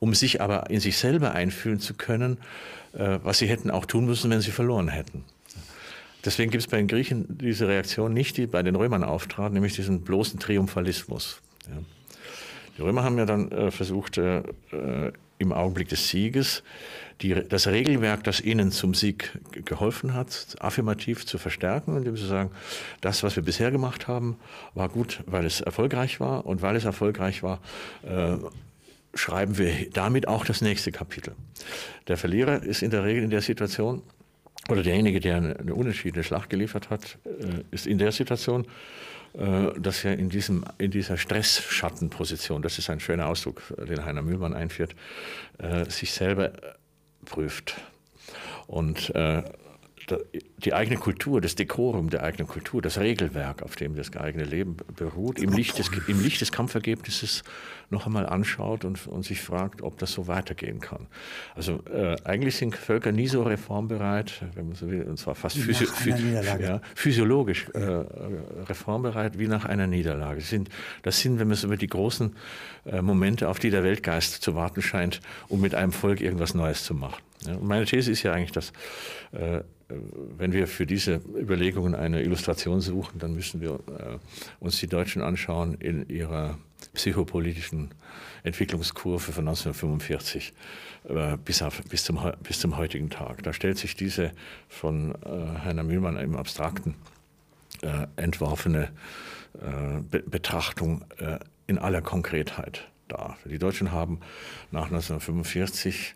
[0.00, 2.38] um sich aber in sich selber einfühlen zu können,
[2.94, 5.24] äh, was sie hätten auch tun müssen, wenn sie verloren hätten.
[6.24, 9.74] Deswegen gibt es bei den Griechen diese Reaktion nicht, die bei den Römern auftrat, nämlich
[9.74, 11.40] diesen bloßen Triumphalismus.
[11.68, 11.78] Ja.
[12.76, 14.38] Die Römer haben ja dann äh, versucht, äh,
[14.72, 16.62] äh im Augenblick des Sieges
[17.20, 22.50] die, das Regelwerk, das ihnen zum Sieg geholfen hat, affirmativ zu verstärken, indem sie sagen,
[23.00, 24.36] das, was wir bisher gemacht haben,
[24.74, 27.60] war gut, weil es erfolgreich war und weil es erfolgreich war,
[28.02, 28.36] äh,
[29.14, 31.34] schreiben wir damit auch das nächste Kapitel.
[32.08, 34.02] Der Verlierer ist in der Regel in der Situation,
[34.68, 38.66] oder derjenige, der eine, eine unentschiedene Schlacht geliefert hat, äh, ist in der Situation,
[39.34, 44.22] äh, dass er in, diesem, in dieser Stressschattenposition, das ist ein schöner Ausdruck, den Heiner
[44.22, 44.94] Mühlmann einführt,
[45.58, 46.52] äh, sich selber
[47.24, 47.76] prüft.
[48.66, 49.42] Und äh,
[50.58, 54.76] die eigene Kultur, das Dekorum der eigenen Kultur, das Regelwerk, auf dem das eigene Leben
[54.96, 57.42] beruht, im Licht des, im Licht des Kampfergebnisses
[57.90, 61.06] noch einmal anschaut und, und sich fragt, ob das so weitergehen kann.
[61.54, 65.56] Also äh, eigentlich sind Völker nie so reformbereit, wenn man so will, und zwar fast
[65.56, 65.88] physio
[66.60, 70.40] ja, physiologisch äh, reformbereit wie nach einer Niederlage.
[70.40, 70.68] Das sind,
[71.02, 72.34] das sind, wenn man so über die großen
[72.86, 76.84] äh, Momente, auf die der Weltgeist zu warten scheint, um mit einem Volk irgendwas Neues
[76.84, 77.22] zu machen.
[77.46, 78.72] Ja, meine These ist ja eigentlich, dass
[79.32, 84.18] äh, wenn wir für diese Überlegungen eine Illustration suchen, dann müssen wir äh,
[84.60, 86.58] uns die Deutschen anschauen in ihrer
[86.94, 87.90] psychopolitischen
[88.44, 90.52] Entwicklungskurve von 1945
[91.08, 93.42] äh, bis, auf, bis, zum, bis zum heutigen Tag.
[93.42, 94.32] Da stellt sich diese
[94.68, 96.94] von äh, Heiner Mühlmann im Abstrakten
[97.82, 98.90] äh, entworfene
[99.54, 101.04] äh, Be Betrachtung
[101.66, 103.38] in aller Konkretheit dar.
[103.44, 104.20] Die Deutschen haben
[104.70, 106.14] nach 1945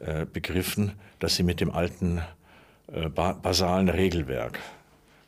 [0.00, 2.20] äh, begriffen, dass sie mit dem alten
[2.92, 4.58] äh, basalen Regelwerk,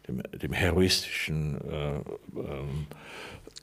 [0.06, 2.00] dem, dem heroistischen, äh,
[2.36, 2.86] ähm,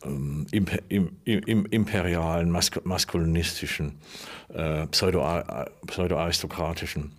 [0.03, 3.99] ähm imper, im, im, imperialen, mask maskulinistischen,
[4.49, 7.13] äh, pseudo-aristokratischen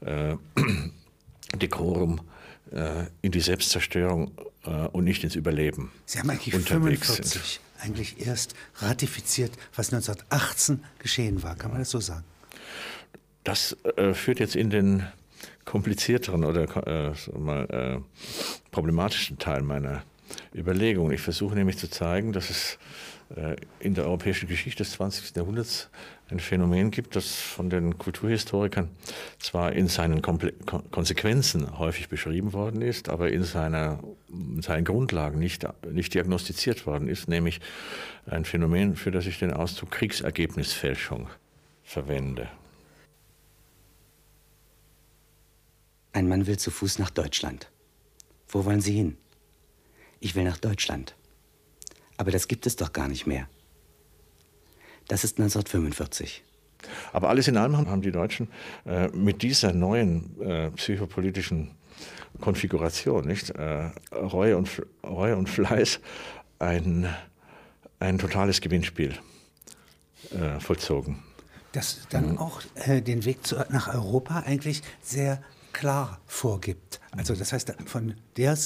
[0.00, 0.36] äh,
[1.56, 2.20] Dekorum
[3.22, 4.30] in die Selbstzerstörung
[4.92, 5.90] und nicht ins Überleben.
[6.06, 11.56] Sie haben eigentlich 1945 eigentlich erst ratifiziert, was 1918 geschehen war.
[11.56, 12.22] Kann man das so sagen?
[13.50, 15.08] Das äh, führt jetzt in den
[15.64, 17.98] komplizierteren oder äh, mal, äh,
[18.70, 20.04] problematischen Teil meiner
[20.54, 21.10] Überlegung.
[21.10, 22.78] Ich versuche nämlich zu zeigen, dass es
[23.34, 25.34] äh, in der europäischen Geschichte des 20.
[25.34, 25.90] Jahrhunderts
[26.30, 28.88] ein Phänomen gibt, das von den Kulturhistorikern
[29.40, 30.52] zwar in seinen Komple
[30.92, 37.08] Konsequenzen häufig beschrieben worden ist, aber in, seiner, in seinen Grundlagen nicht, nicht diagnostiziert worden
[37.08, 37.58] ist, nämlich
[38.26, 41.28] ein Phänomen, für das ich den Ausdruck Kriegsergebnisfälschung
[41.82, 42.46] verwende.
[46.12, 47.70] Ein Mann will zu Fuß nach Deutschland.
[48.48, 49.16] Wo wollen Sie hin?
[50.18, 51.14] Ich will nach Deutschland.
[52.16, 53.48] Aber das gibt es doch gar nicht mehr.
[55.08, 56.44] Das ist 1945.
[57.12, 58.48] Aber alles in allem haben die Deutschen
[58.86, 61.70] äh, mit dieser neuen äh, psychopolitischen
[62.40, 63.50] Konfiguration, nicht?
[63.50, 66.00] Äh, Reue, und, Reue und Fleiß,
[66.58, 67.08] ein,
[67.98, 69.14] ein totales Gewinnspiel
[70.32, 71.22] äh, vollzogen.
[71.72, 72.38] Das dann mhm.
[72.38, 77.00] auch äh, den Weg zu, nach Europa eigentlich sehr klar vorgibt.
[77.12, 78.56] Also das heißt, von der äh,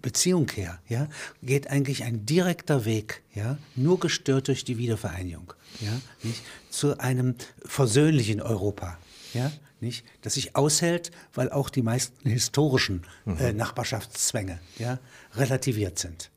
[0.00, 1.08] Beziehung her ja,
[1.42, 7.36] geht eigentlich ein direkter Weg, ja, nur gestört durch die Wiedervereinigung, ja, nicht, zu einem
[7.64, 8.98] versöhnlichen Europa.
[9.32, 13.56] Ja, nicht, das sich aushält, weil auch die meisten historischen äh, mhm.
[13.56, 14.98] Nachbarschaftszwänge ja,
[15.34, 16.30] relativiert sind.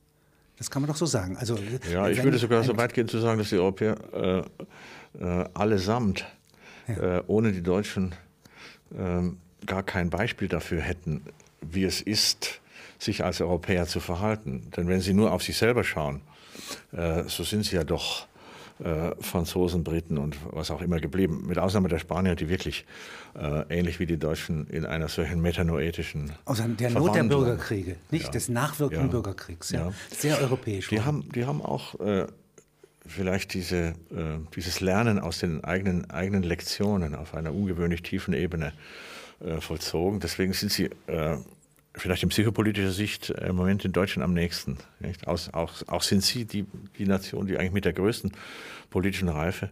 [0.58, 1.36] Das kann man doch so sagen.
[1.38, 1.60] Also,
[1.92, 6.26] ja, ich würde sogar so weit gehen zu sagen, dass die Europäer äh, äh, allesamt
[6.88, 7.18] ja.
[7.18, 8.16] Äh, ohne die Deutschen
[8.96, 11.22] ähm, gar kein Beispiel dafür hätten,
[11.62, 12.62] wie es ist,
[13.00, 14.72] sich als Europäer zu verhalten.
[14.76, 16.22] Denn wenn sie nur auf sich selber schauen,
[16.92, 18.28] äh, so sind sie ja doch
[18.84, 21.46] äh, Franzosen, Briten und was auch immer geblieben.
[21.48, 22.86] Mit Ausnahme der Spanier, die wirklich
[23.36, 26.32] äh, ähnlich wie die Deutschen in einer solchen metanoetischen.
[26.46, 28.32] Aus der Not der Bürgerkriege, nicht ja.
[28.32, 29.12] des nachwirkenden ja.
[29.12, 29.72] Bürgerkriegs.
[29.72, 29.88] Ja.
[29.88, 29.94] ja.
[30.12, 30.90] Sehr europäisch.
[30.90, 31.96] Die haben, die haben auch
[33.08, 33.94] vielleicht diese,
[34.56, 38.74] dieses Lernen aus den eigenen, eigenen Lektionen auf einer ungewöhnlich tiefen Ebene
[39.40, 40.20] äh, vollzogen.
[40.20, 41.38] Deswegen sind sie äh,
[41.98, 44.78] vielleicht in psychopolitischer Sicht äh, im Moment in Deutschland am nächsten.
[45.26, 46.66] Auch, auch, auch, sind sie die,
[46.98, 48.32] die Nation, die eigentlich mit der größten
[48.90, 49.70] politischen Reife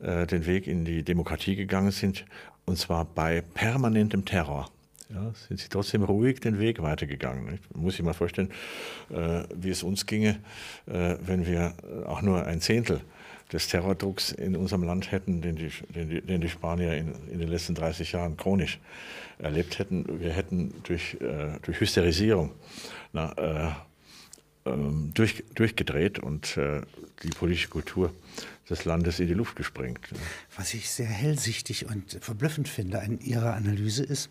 [0.00, 2.24] äh, den Weg in die Demokratie gegangen sind,
[2.66, 4.70] und zwar bei permanentem Terror.
[5.10, 7.44] Ja, sind sie trotzdem ruhig den Weg weitergegangen.
[7.44, 7.76] Nicht?
[7.76, 8.50] Muss ich mal vorstellen,
[9.10, 10.40] äh, wie es uns ginge,
[10.86, 11.74] äh, wenn wir
[12.06, 13.02] auch nur ein Zehntel
[13.54, 17.48] des Terrordrucks in unserem Land hätten, den die, den den die Spanier in, in, den
[17.48, 18.80] letzten 30 Jahren chronisch
[19.38, 20.20] erlebt hätten.
[20.20, 22.50] Wir hätten durch, äh, durch Hysterisierung
[23.12, 26.82] na, äh, ähm, durch, durchgedreht und äh,
[27.22, 28.12] die politische Kultur
[28.68, 30.00] des Landes in die Luft gesprengt.
[30.56, 34.30] Was ich sehr hellsichtig und verblüffend finde an Ihrer Analyse ist,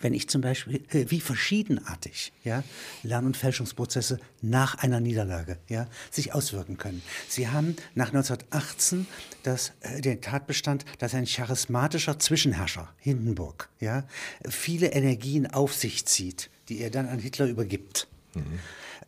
[0.00, 2.62] wenn ich zum Beispiel, äh, wie verschiedenartig ja,
[3.02, 7.02] Lern- und Fälschungsprozesse nach einer Niederlage ja, sich auswirken können.
[7.28, 9.06] Sie haben nach 1918
[9.42, 14.04] das, äh, den Tatbestand, dass ein charismatischer Zwischenherrscher, Hindenburg, ja,
[14.48, 18.08] viele Energien auf sich zieht, die er dann an Hitler übergibt.
[18.34, 18.58] Mhm.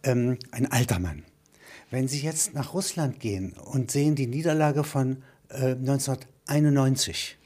[0.02, 1.24] Ähm, ein alter Mann.
[1.90, 7.37] Wenn Sie jetzt nach Russland gehen und sehen die Niederlage von äh, 1991,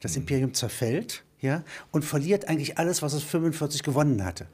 [0.00, 0.22] das mhm.
[0.22, 4.46] Imperium zerfällt, ja, und verliert eigentlich alles, was es 45 gewonnen hatte.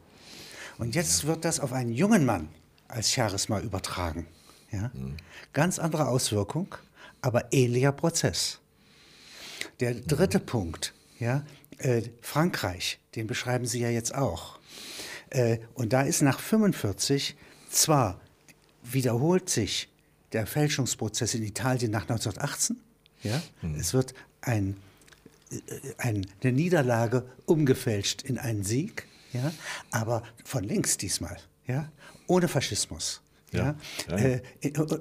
[0.79, 2.49] Und jetzt wird das auf einen jungen Mann
[2.89, 4.27] als Charisma übertragen.
[4.71, 4.91] Ja?
[4.93, 5.17] Mhm.
[5.53, 6.75] Ganz andere Auswirkung,
[7.21, 8.61] aber ähnlicher Prozess.
[9.81, 10.47] Der dritte mhm.
[10.47, 11.45] Punkt, ja,
[11.79, 14.59] äh, Frankreich, den beschreiben Sie ja jetzt auch.
[15.31, 17.37] Äh, und da ist nach 45
[17.71, 18.21] zwar
[18.83, 19.89] wiederholt sich
[20.33, 22.77] der Fälschungsprozess in Italien nach 1918,
[23.23, 23.77] ja, mhm.
[23.77, 24.77] es wird ein
[25.99, 29.53] eine Niederlage umgefälscht in einen Sieg, ja,
[29.91, 31.37] aber von links diesmal,
[31.67, 31.91] ja,
[32.27, 33.21] ohne Faschismus.
[33.53, 33.77] Ja,
[34.09, 34.17] ja, ja.
[34.17, 34.43] Äh,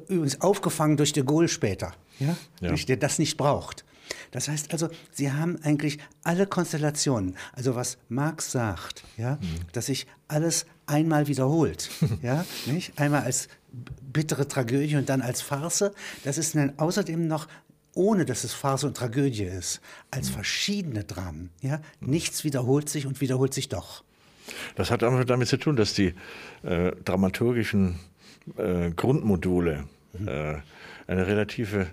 [0.08, 2.74] übrigens aufgefangen durch de Gaulle später, ja, ja.
[2.74, 3.84] der das nicht braucht.
[4.32, 9.62] Das heißt also, Sie haben eigentlich alle Konstellationen, also was Marx sagt, ja, mhm.
[9.72, 11.89] dass sich alles einmal wiederholt,
[12.22, 13.00] ja, nicht?
[13.00, 13.48] Einmal als
[14.02, 15.92] bittere Tragödie und dann als Farce.
[16.24, 17.48] Das ist dann außerdem noch
[17.93, 21.49] ohne dass es Farce und Tragödie ist, als verschiedene Dramen.
[21.62, 21.82] Ja?
[21.99, 24.03] Nichts wiederholt sich und wiederholt sich doch.
[24.75, 26.13] Das hat einfach damit zu tun, dass die
[26.63, 27.99] äh, dramaturgischen
[28.58, 29.86] äh, Grundmodule
[30.17, 30.27] mhm.
[30.27, 30.56] äh,
[31.08, 31.88] eine relative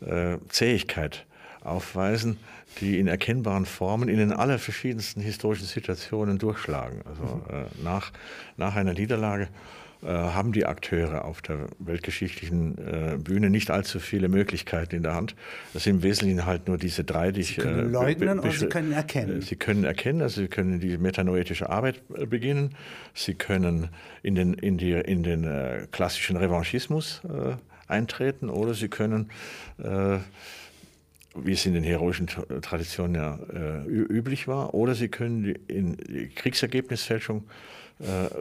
[0.00, 1.26] äh, Zähigkeit
[1.62, 2.38] aufweisen,
[2.80, 7.02] die in erkennbaren Formen in den allerverschiedensten historischen Situationen durchschlagen.
[7.04, 7.42] Also mhm.
[7.48, 8.12] Äh, nach,
[8.56, 9.48] nach einer Niederlage
[10.08, 15.34] haben die Akteure auf der weltgeschichtlichen äh, Bühne nicht allzu viele Möglichkeiten in der Hand.
[15.72, 17.54] Das sind im Wesentlichen halt nur diese drei, die ich.
[17.54, 19.40] Sie können äh, leugnen oder Sie können erkennen.
[19.40, 22.74] Sie können erkennen, also Sie können die metanoetische Arbeit beginnen.
[23.14, 23.88] Sie können
[24.22, 27.56] in den, in die, in den äh, klassischen Revanchismus äh,
[27.90, 29.30] eintreten oder Sie können
[29.78, 30.18] äh,
[31.36, 32.28] wie es in den heroischen
[32.62, 37.42] Traditionen ja äh, üblich war, oder sie können die, in die Kriegsergebnisfälschung äh,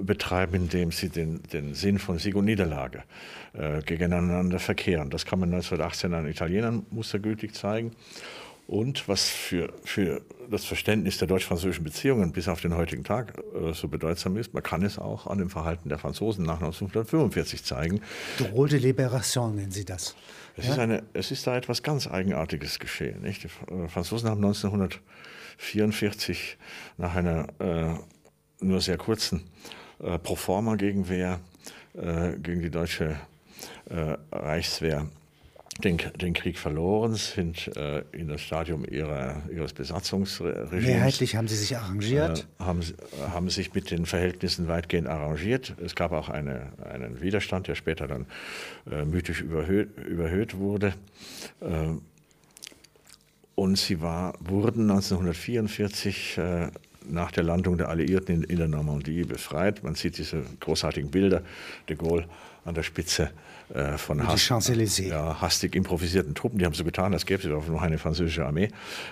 [0.01, 3.03] betreiben, indem sie den, den Sinn von Sieg und Niederlage
[3.53, 5.09] äh, gegeneinander verkehren.
[5.09, 7.91] Das kann man 1918 an Italienern mustergültig zeigen.
[8.65, 13.73] Und was für, für das Verständnis der deutsch-französischen Beziehungen bis auf den heutigen Tag äh,
[13.73, 17.99] so bedeutsam ist, man kann es auch an dem Verhalten der Franzosen nach 1945 zeigen.
[18.37, 20.15] Drohe de Libération nennen Sie das.
[20.55, 20.71] Es, ja?
[20.71, 23.21] ist eine, es ist da etwas ganz Eigenartiges geschehen.
[23.21, 23.43] Nicht?
[23.43, 26.57] Die äh, Franzosen haben 1944
[26.97, 27.95] nach einer äh,
[28.59, 29.43] nur sehr kurzen
[29.99, 31.39] äh, Proforma-Gegenwehr
[31.93, 33.17] äh, gegen die deutsche
[33.89, 35.07] äh, Reichswehr
[35.83, 40.85] den, den, Krieg verloren, sind äh, in das Stadium ihrer, ihres Besatzungsregimes.
[40.85, 42.47] Mehrheitlich haben sie sich arrangiert?
[42.59, 42.81] Äh, haben,
[43.31, 45.75] haben sich mit den Verhältnissen weitgehend arrangiert.
[45.83, 48.27] Es gab auch eine, einen Widerstand, der später dann
[48.89, 50.93] äh, mythisch überhöht, überhöht wurde.
[51.61, 51.97] Äh,
[53.55, 56.39] und sie war, wurden 1944
[57.09, 59.83] nach der Landung der Alliierten in, in, der Normandie befreit.
[59.83, 61.41] Man sieht diese großartigen Bilder,
[61.89, 62.25] de Gaulle
[62.65, 63.31] an der Spitze
[63.73, 64.49] äh, von hast,
[65.09, 66.59] ja, hastig improvisierten Truppen.
[66.59, 68.69] Die haben so getan, als gäbe es noch eine französische Armee.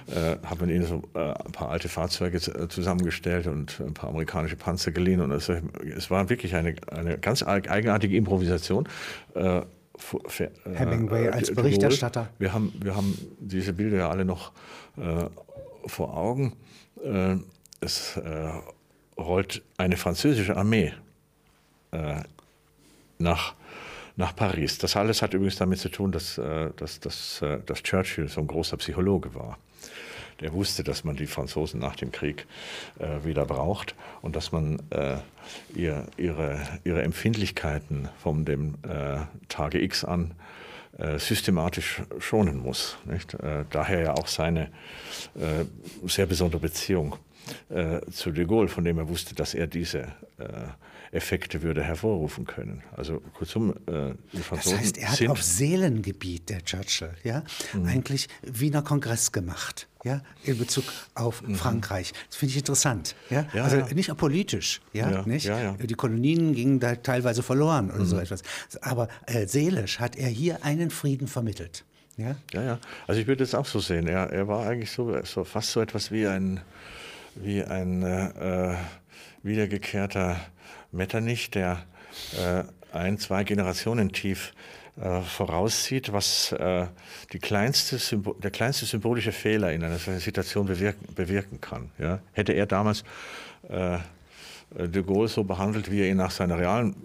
[0.08, 4.10] Äh, hat man ihnen so äh, ein paar alte Fahrzeuge äh, zusammengestellt und ein paar
[4.10, 5.22] amerikanische Panzer geliehen.
[5.22, 8.88] Und es, es war wirklich eine, eine ganz eigenartige Improvisation.
[9.34, 9.64] Äh, äh,
[10.74, 12.30] Hemingway als Berichterstatter.
[12.40, 14.52] Wir haben, wir haben diese Bilder ja alle noch
[15.86, 16.54] vor Augen
[17.82, 18.52] es äh,
[19.18, 20.94] rollt eine französische Armee
[21.92, 22.22] äh,
[23.18, 23.56] nach,
[24.16, 24.78] nach Paris.
[24.78, 28.42] Das alles hat übrigens damit zu tun, dass, äh, dass, dass, äh, dass Churchill so
[28.42, 29.58] ein großer Psychologe war.
[30.40, 32.48] Der wusste, dass man die Franzosen nach dem Krieg
[32.98, 35.18] äh, wieder braucht und dass man äh,
[35.76, 38.76] ihr, ihre, ihre Empfindlichkeiten von dem
[39.50, 40.34] Tage X an
[41.18, 42.98] systematisch schonen muss.
[43.06, 43.36] Nicht?
[43.70, 44.70] daher ja auch seine
[46.06, 47.16] sehr besondere Beziehung
[47.70, 50.02] äh, zu de Gaulle, von dem er wusste, dass er diese
[50.38, 50.68] äh,
[51.12, 52.84] Effekte würde hervorrufen können.
[52.96, 57.86] Also kurzum, äh, die Franzosen Das heißt, er hat auf Seelengebiet, der Churchill, ja, mhm.
[57.86, 61.56] eigentlich Wiener Kongress gemacht, ja, in Bezug auf mhm.
[61.56, 62.14] Frankreich.
[62.30, 63.94] Das finde ich interessant, ja, ja also ja.
[63.94, 65.52] nicht politisch, ja, ja nicht.
[65.82, 68.06] Die Kolonien gingen da teilweise verloren oder mhm.
[68.06, 68.42] so etwas.
[68.82, 71.84] Aber äh, seelisch hat er hier einen Frieden vermittelt.
[72.16, 72.36] Ja?
[72.54, 72.80] ja, ja.
[73.08, 74.08] Also ich würde es auch so sehen.
[74.08, 76.62] Er, er war eigentlich so, so fast so etwas wie ein
[77.36, 78.76] wie ein äh,
[79.44, 80.38] wiedergekehrter
[80.92, 81.84] Metternich, der
[82.38, 82.64] äh,
[82.96, 84.54] ein, zwei Generationen tief
[85.00, 86.88] äh, voraussieht, was äh,
[87.32, 87.98] die kleinste
[88.44, 91.92] der kleinste symbolische Fehler in einer solchen Situation bewirken, bewirken kann.
[91.98, 92.20] Ja?
[92.34, 93.04] Hätte er damals
[93.70, 94.00] äh,
[94.74, 96.96] de Gaulle so behandelt, wie er ihn nach seiner realen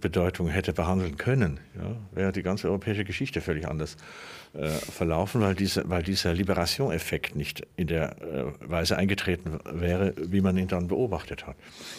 [0.00, 3.96] Bedeutung hätte behandeln können, ja, wäre die ganze europäische Geschichte völlig anders
[4.54, 10.40] äh, verlaufen, weil, diese, weil dieser Liberation-Effekt nicht in der äh, Weise eingetreten wäre, wie
[10.40, 11.56] man ihn dann beobachtet hat.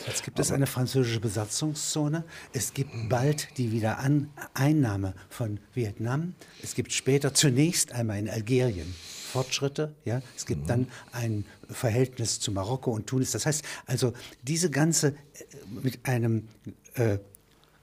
[0.07, 2.23] Jetzt gibt es eine französische Besatzungszone.
[2.53, 6.33] Es gibt bald die Wiedereinnahme von Vietnam.
[6.63, 8.95] Es gibt später zunächst einmal in Algerien
[9.29, 9.95] Fortschritte.
[10.05, 10.21] Ja?
[10.35, 10.67] Es gibt mhm.
[10.67, 13.31] dann ein Verhältnis zu Marokko und Tunis.
[13.31, 15.13] Das heißt also, diese ganze äh,
[15.83, 16.47] mit einem
[16.95, 17.19] äh,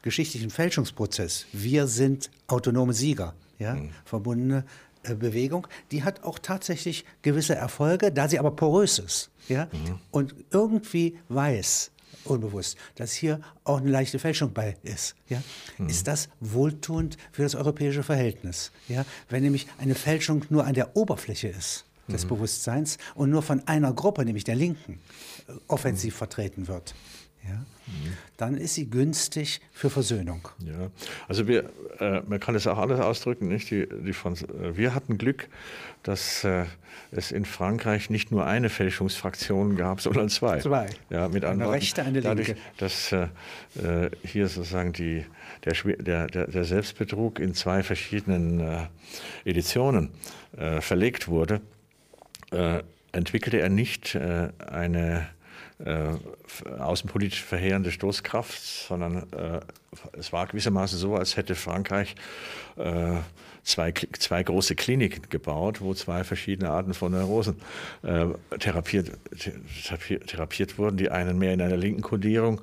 [0.02, 3.74] geschichtlichen Fälschungsprozess, wir sind autonome Sieger, ja?
[3.74, 3.90] Mhm.
[4.04, 4.64] verbundene
[5.02, 9.66] äh, Bewegung, die hat auch tatsächlich gewisse Erfolge, da sie aber porös ist ja?
[9.72, 9.98] Mhm.
[10.10, 11.90] und irgendwie weiß,
[12.24, 15.14] unbewusst, dass hier auch eine leichte Fälschung bei ist.
[15.28, 15.42] Ja?
[15.78, 15.88] Mhm.
[15.88, 18.72] Ist das wohltuend für das europäische Verhältnis?
[18.88, 19.04] Ja?
[19.28, 22.28] Wenn nämlich eine Fälschung nur an der Oberfläche ist des mhm.
[22.28, 25.00] Bewusstseins und nur von einer Gruppe, nämlich der Linken,
[25.48, 26.18] äh, offensiv mhm.
[26.18, 26.94] vertreten wird
[27.48, 27.64] ja,
[28.36, 30.48] dann ist sie günstig für Versöhnung.
[30.58, 30.90] Ja,
[31.28, 33.48] also wir, äh, man kann es auch anders ausdrücken.
[33.48, 33.70] Nicht?
[33.70, 35.48] Die, die Franz äh, wir hatten Glück,
[36.02, 36.64] dass äh,
[37.12, 40.58] es in Frankreich nicht nur eine Fälschungsfraktion gab, sondern zwei.
[40.58, 40.88] Zwei.
[41.10, 42.62] Ja, mit eine rechte, eine dadurch, linke.
[42.78, 43.28] dass äh,
[43.82, 45.24] äh, hier sozusagen die,
[45.64, 48.86] der, der, der, Selbstbetrug in zwei verschiedenen äh,
[49.44, 50.10] Editionen
[50.80, 51.60] verlegt wurde,
[53.12, 55.28] entwickelte er nicht eine
[55.78, 56.14] äh,
[56.78, 58.56] außenpolitisch verheerende Stoßkraft,
[58.88, 59.60] sondern äh,
[60.12, 62.14] es war gewissermaßen so, als hätte Frankreich
[62.76, 63.16] äh,
[63.66, 67.56] zwei, zwei große Kliniken gebaut, wo zwei verschiedene Arten von Neurosen
[68.02, 68.26] äh,
[68.58, 69.10] therapiert,
[70.26, 70.96] therapiert wurden.
[70.96, 72.60] Die einen mehr in einer linken Kodierung,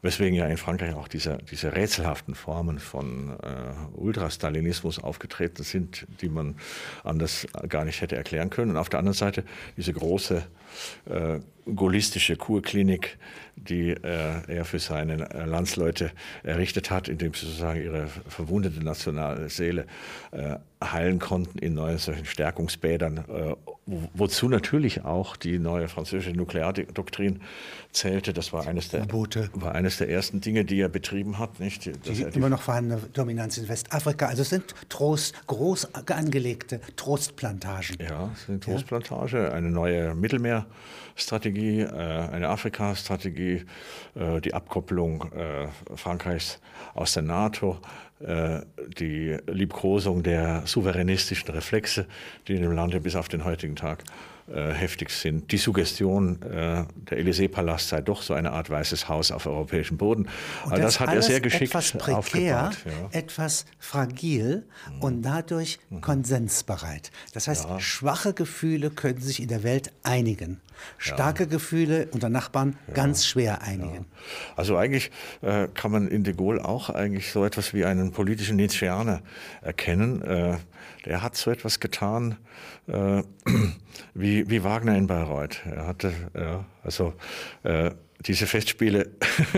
[0.00, 6.30] weswegen ja in Frankreich auch diese, diese rätselhaften Formen von äh, Ultrastalinismus aufgetreten sind, die
[6.30, 6.56] man
[7.04, 8.70] anders gar nicht hätte erklären können.
[8.72, 9.44] Und auf der anderen Seite
[9.76, 10.42] diese große
[11.04, 11.40] äh,
[11.74, 13.18] gaullistische Kurklinik,
[13.56, 19.48] die äh, er für seine äh, Landsleute errichtet hat, indem sie sozusagen ihre verwundete nationale
[19.48, 19.86] Seele
[20.30, 20.45] äh,
[20.82, 23.54] heilen konnten in neuen solchen Stärkungsbädern, äh,
[23.86, 27.40] wo, wozu natürlich auch die neue französische Nukleardoktrin
[27.92, 28.32] zählte.
[28.32, 29.06] Das war eines der,
[29.54, 31.60] war eines der ersten Dinge, die er betrieben hat.
[31.60, 31.86] Nicht?
[31.86, 34.26] Die, die immer noch vorhandene Dominanz in Westafrika.
[34.26, 37.96] Also es sind Trost, groß angelegte Trostplantagen.
[38.00, 43.64] Ja, es sind Trostplantage, eine neue Mittelmeerstrategie, äh, eine Afrika-Strategie,
[44.14, 46.60] äh, die Abkopplung äh, Frankreichs
[46.94, 52.06] aus der NATO, äh, die Liebkosung der souveränistischen Reflexe,
[52.48, 54.04] die in dem Lande bis auf den heutigen Tag
[54.48, 55.50] äh, heftig sind.
[55.50, 60.28] Die Suggestion, äh, der Élysée-Palast sei doch so eine Art weißes Haus auf europäischem Boden.
[60.64, 62.70] Und das, das hat er sehr geschickt etwas prekär.
[62.84, 63.08] Ja.
[63.10, 65.02] Etwas fragil mhm.
[65.02, 66.00] und dadurch mhm.
[66.00, 67.10] konsensbereit.
[67.32, 67.80] Das heißt, ja.
[67.80, 70.60] schwache Gefühle können sich in der Welt einigen.
[70.98, 71.48] Starke ja.
[71.48, 74.06] Gefühle unter Nachbarn ganz schwer einigen.
[74.56, 75.10] Also eigentlich
[75.42, 79.22] äh, kann man in de Gaulle auch eigentlich so etwas wie einen politischen Nietzscheaner
[79.62, 80.22] erkennen.
[80.22, 80.56] Äh,
[81.04, 82.36] der hat so etwas getan
[82.88, 83.22] äh,
[84.14, 85.62] wie, wie Wagner in Bayreuth.
[85.66, 87.14] Er hatte, ja, also
[87.62, 89.10] äh, diese Festspiele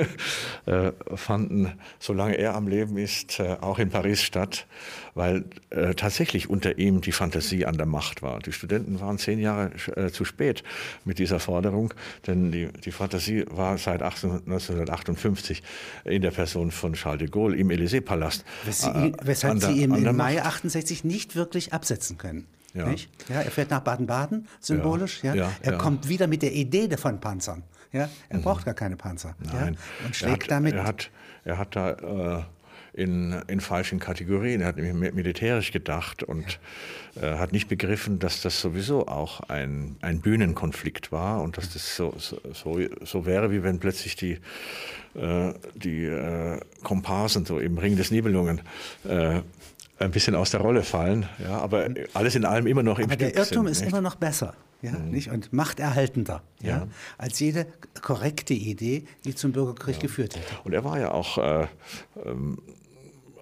[0.66, 4.66] äh, fanden, solange er am Leben ist, äh, auch in Paris statt,
[5.14, 8.40] weil äh, tatsächlich unter ihm die Fantasie an der Macht war.
[8.40, 9.70] Die Studenten waren zehn Jahre
[10.12, 10.62] zu spät
[11.04, 11.94] mit dieser Forderung,
[12.26, 15.62] denn die, die Fantasie war seit 1958
[16.04, 18.44] in der Person von Charles de Gaulle im Élysée-Palast.
[18.64, 22.46] Weshalb sie ihn im Mai 68 nicht wirklich absetzen können.
[22.74, 22.90] Ja.
[23.28, 23.40] ja.
[23.40, 25.22] er fährt nach Baden-Baden, symbolisch.
[25.22, 25.34] Ja.
[25.34, 25.52] ja.
[25.62, 27.64] er kommt wieder mit der Idee von Panzern.
[27.92, 28.42] Ja, er mhm.
[28.42, 29.34] braucht gar keine Panzer.
[29.38, 29.76] Nein.
[30.00, 30.74] Ja, und schlägt er hat, damit.
[30.74, 31.10] Er hat,
[31.44, 32.42] er hat da äh,
[32.92, 36.58] in, in falschen Kategorien, er hat nämlich militärisch gedacht und
[37.14, 37.34] ja.
[37.34, 41.96] äh, hat nicht begriffen, dass das sowieso auch ein, ein Bühnenkonflikt war und dass das
[41.96, 42.40] so, so,
[43.04, 44.38] so, wäre, wie wenn plötzlich die,
[45.14, 48.62] äh, die äh, Komparsen so im Ring des Nibelungen
[49.08, 49.40] äh,
[50.00, 53.16] ein bisschen aus der Rolle fallen, ja, aber alles in allem immer noch im aber
[53.16, 53.90] Der Irrtum sind, ist nicht?
[53.90, 55.10] immer noch besser ja, mhm.
[55.10, 55.30] nicht?
[55.30, 56.68] und machterhaltender ja.
[56.68, 56.88] ja.
[57.16, 57.66] als jede
[58.02, 60.02] korrekte Idee, die zum Bürgerkrieg ja.
[60.02, 60.54] geführt hätte.
[60.64, 61.66] Und er war ja auch äh,
[62.24, 62.58] ähm,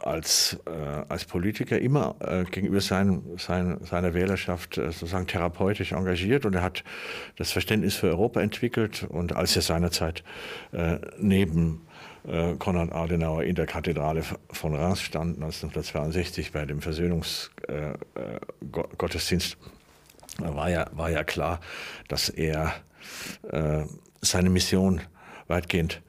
[0.03, 0.71] als, äh,
[1.09, 6.63] als Politiker immer äh, gegenüber sein, sein, seiner Wählerschaft äh, sozusagen therapeutisch engagiert und er
[6.63, 6.85] hat
[7.37, 10.23] das Verständnis für Europa entwickelt und als er seinerzeit
[10.73, 11.87] äh, neben
[12.27, 19.57] äh, Konrad Adenauer in der Kathedrale von Reims stand 1962 bei dem Versöhnungsgottesdienst,
[20.39, 21.61] war ja, war ja klar,
[22.09, 22.75] dass er
[23.51, 23.85] äh,
[24.21, 25.01] seine Mission
[25.49, 26.03] weitgehend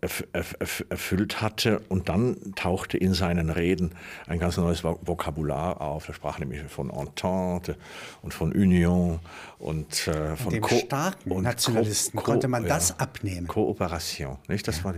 [0.00, 1.80] erfüllt hatte.
[1.88, 3.92] Und dann tauchte in seinen Reden
[4.26, 6.08] ein ganz neues Vokabular auf.
[6.08, 7.76] Er sprach nämlich von Entente
[8.22, 9.20] und von Union
[9.58, 13.46] und äh, von dem Ko starken und Nationalisten Ko konnte man ja, das abnehmen.
[13.46, 14.66] Kooperation, nicht?
[14.66, 14.94] Das war,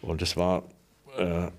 [0.00, 0.62] und das war äh,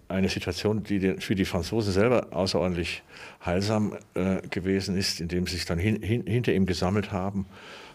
[0.08, 3.04] eine Situation, die für die Franzosen selber außerordentlich
[3.46, 7.46] heilsam äh, gewesen ist, indem sie sich dann hin, hin, hinter ihm gesammelt haben,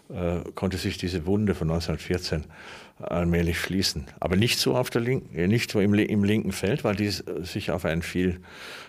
[0.09, 2.45] äh, konnte sich diese Wunde von 1914
[2.99, 4.07] allmählich schließen.
[4.21, 7.11] Aber nicht so auf der linken, äh, nicht so im, im linken Feld, weil die
[7.11, 8.41] sich auf ein viel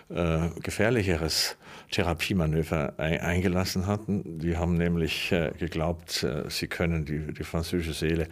[0.08, 1.56] äh, gefährlicheres
[1.90, 4.38] Therapiemanöver ein, eingelassen hatten.
[4.38, 8.28] Die haben nämlich äh, geglaubt, äh, sie können die, die französische Seele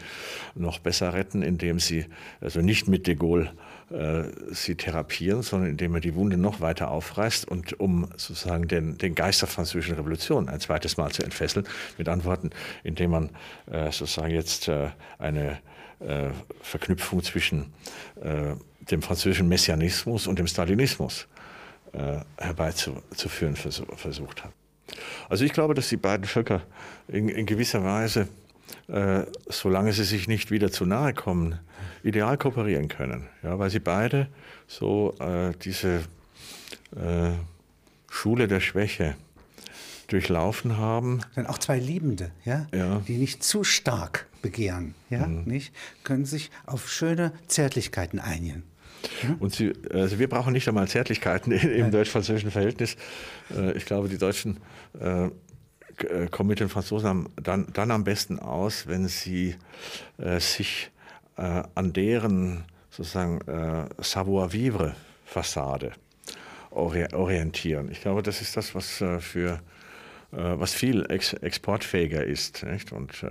[0.55, 2.07] noch besser retten, indem sie
[2.41, 3.53] also nicht mit de Gaulle
[3.91, 8.99] äh, sie therapieren, sondern indem er die Wunde noch weiter aufreißt und um sozusagen den,
[8.99, 11.67] den Geist der französischen Revolution ein zweites Mal zu entfesseln,
[11.99, 12.51] mit Antworten,
[12.85, 13.31] indem man
[13.71, 15.59] äh, sozusagen jetzt äh, eine
[15.99, 16.31] äh,
[16.63, 17.73] Verknüpfung zwischen
[18.23, 18.55] äh,
[18.91, 21.27] dem französischen Messianismus und dem Stalinismus
[22.37, 24.53] herbeizuführen versucht hat.
[25.29, 26.63] Also ich glaube, dass die beiden Völker
[27.09, 28.29] in, in gewisser Weise,
[28.89, 31.59] äh, solange sie sich nicht wieder zu nahe kommen,
[32.03, 34.29] ideal kooperieren können, ja, weil sie beide
[34.67, 36.03] so äh, diese
[36.97, 37.33] äh,
[38.09, 39.17] Schule der Schwäche
[40.09, 41.21] durchlaufen haben.
[41.35, 43.01] Dann auch zwei Liebende, ja, ja.
[43.07, 45.45] die nicht zu stark begehren, ja, mhm.
[45.45, 48.65] nicht, können sich auf schöne Zärtlichkeiten einigen.
[49.23, 49.35] Mhm.
[49.37, 52.97] Und sie, also wir brauchen nicht einmal Zärtlichkeiten im deutsch-französischen Verhältnis.
[53.55, 54.59] Äh, ich glaube, die Deutschen
[56.05, 59.57] äh, äh, kommen mit den Franzosen dann, dann am besten aus, wenn sie
[60.39, 60.91] sich
[61.37, 63.41] an deren sozusagen
[63.99, 65.93] Savoir-vivre-Fassade
[66.71, 67.91] orientieren.
[67.91, 69.61] Ich glaube, das ist das, was für
[70.31, 72.93] was viel ex exportfähiger ist nicht?
[72.93, 73.25] und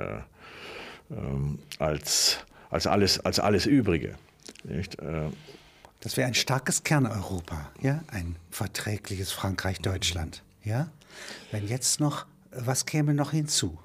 [1.12, 2.40] ähm, als,
[2.72, 4.16] als, alles, als alles Übrige.
[4.64, 4.98] Nicht?
[6.02, 10.90] Das wäre ein starkes Kerneuropa, ja, ein verträgliches Frankreich-Deutschland, ja.
[11.52, 13.78] Wenn jetzt noch, was käme noch hinzu?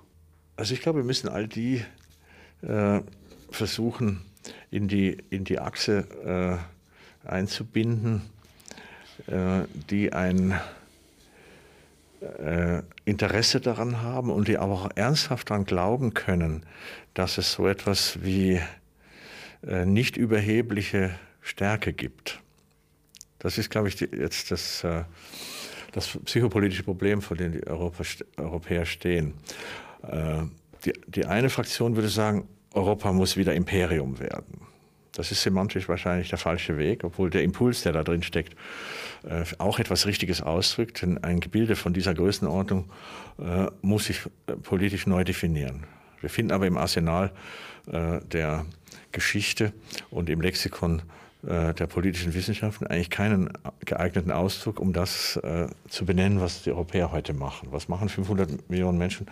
[0.57, 1.85] Also ich glaube, wir müssen all die
[2.63, 3.01] äh,
[3.51, 4.23] versuchen,
[4.71, 6.61] in die, in die Achse
[7.25, 8.23] äh, einzubinden,
[9.27, 10.59] äh, die ein
[12.21, 16.65] äh, Interesse daran haben und die aber auch ernsthaft daran glauben können,
[17.15, 18.61] dass es so etwas wie
[19.67, 22.41] äh, nicht überhebliche Stärke gibt.
[23.39, 25.05] Das ist, glaube ich, die, jetzt das, äh,
[25.95, 28.03] das psychopolitische Problem, vor dem die Europa,
[28.37, 29.35] Europäer stehen.
[30.03, 30.43] Äh,
[30.85, 34.63] die, die eine Fraktion würde sagen, Europa muss wieder Imperium werden.
[35.15, 38.57] Das ist semantisch wahrscheinlich der falsche Weg, obwohl der Impuls, der da drin steckt,
[39.23, 41.03] äh, auch etwas Richtiges ausdrückt.
[41.03, 42.91] Denn ein Gebilde von dieser Größenordnung
[43.83, 44.21] muss sich
[44.63, 45.89] politisch neu definieren.
[46.21, 47.33] Wir finden aber im Arsenal
[47.85, 48.65] der
[49.11, 49.73] Geschichte
[50.11, 51.03] und im Lexikon äh,
[51.47, 53.51] der politischen Wissenschaften eigentlich keinen
[53.85, 57.69] geeigneten Ausdruck, um das äh, zu benennen, was die Europäer heute machen.
[57.71, 59.27] Was machen 500 Millionen Menschen,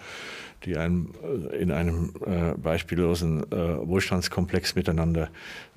[0.65, 5.29] die einem, äh, in einem äh, beispiellosen äh, Wohlstandskomplex miteinander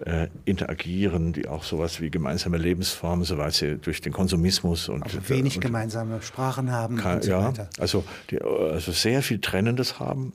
[0.04, 5.30] äh, interagieren, die auch sowas wie gemeinsame Lebensformen, soweit sie durch den Konsumismus und also
[5.30, 7.70] wenig und, gemeinsame Sprachen haben kann, und so ja, weiter.
[7.80, 10.34] Also, die, also sehr viel Trennendes haben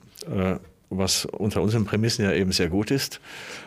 [0.91, 3.19] was unter unseren Prämissen ja eben sehr gut ist,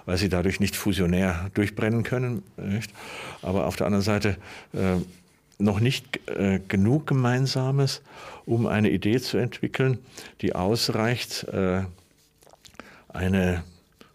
[0.05, 2.43] weil sie dadurch nicht fusionär durchbrennen können.
[2.57, 2.93] Nicht?
[3.43, 4.37] Aber auf der anderen Seite
[4.73, 4.97] äh,
[5.59, 8.03] noch nicht äh, genug Gemeinsames,
[8.45, 9.99] um eine Idee zu entwickeln,
[10.41, 11.83] die ausreicht, äh,
[13.09, 13.65] eine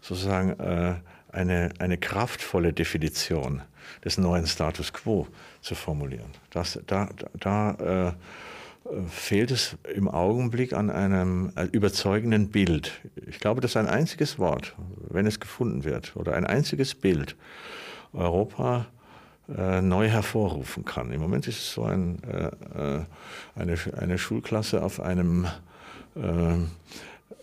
[0.00, 0.94] sozusagen äh,
[1.32, 3.62] eine, eine kraftvolle Definition
[4.04, 5.26] des neuen Status quo
[5.60, 6.30] zu formulieren.
[6.50, 7.08] Das, da
[7.38, 8.12] da äh,
[9.08, 13.00] fehlt es im Augenblick an einem äh, überzeugenden Bild.
[13.28, 14.74] Ich glaube, dass ein einziges Wort,
[15.08, 17.36] wenn es gefunden wird, oder ein einziges Bild
[18.12, 18.86] Europa
[19.56, 21.12] äh, neu hervorrufen kann.
[21.12, 23.04] Im Moment ist es so ein, äh, äh
[23.54, 25.46] eine, eine Schulklasse auf einem
[26.14, 26.56] äh,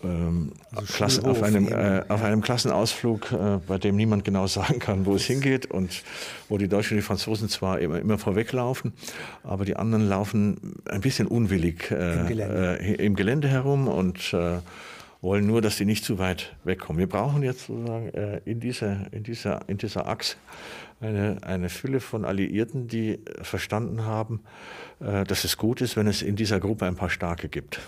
[0.04, 5.06] ähm, also auf, einem, äh, auf einem Klassenausflug, äh, bei dem niemand genau sagen kann,
[5.06, 6.04] wo es hingeht und
[6.50, 8.93] wo die Deutschen und die Franzosen zwar immer, immer vorweglaufen,
[9.43, 12.80] aber die anderen laufen ein bisschen unwillig äh, Im, Gelände.
[12.80, 13.48] Äh, im, Gelände.
[13.48, 14.60] herum und äh,
[15.22, 17.00] wollen nur, dass sie nicht zu weit wegkommen.
[17.00, 20.38] Wir brauchen jetzt sozusagen äh, in, dieser, in, dieser, in dieser Achse
[21.02, 24.41] eine, eine Fülle von Alliierten, die verstanden haben,
[25.00, 27.80] dass es gut ist, wenn es in dieser Gruppe ein paar Starke gibt.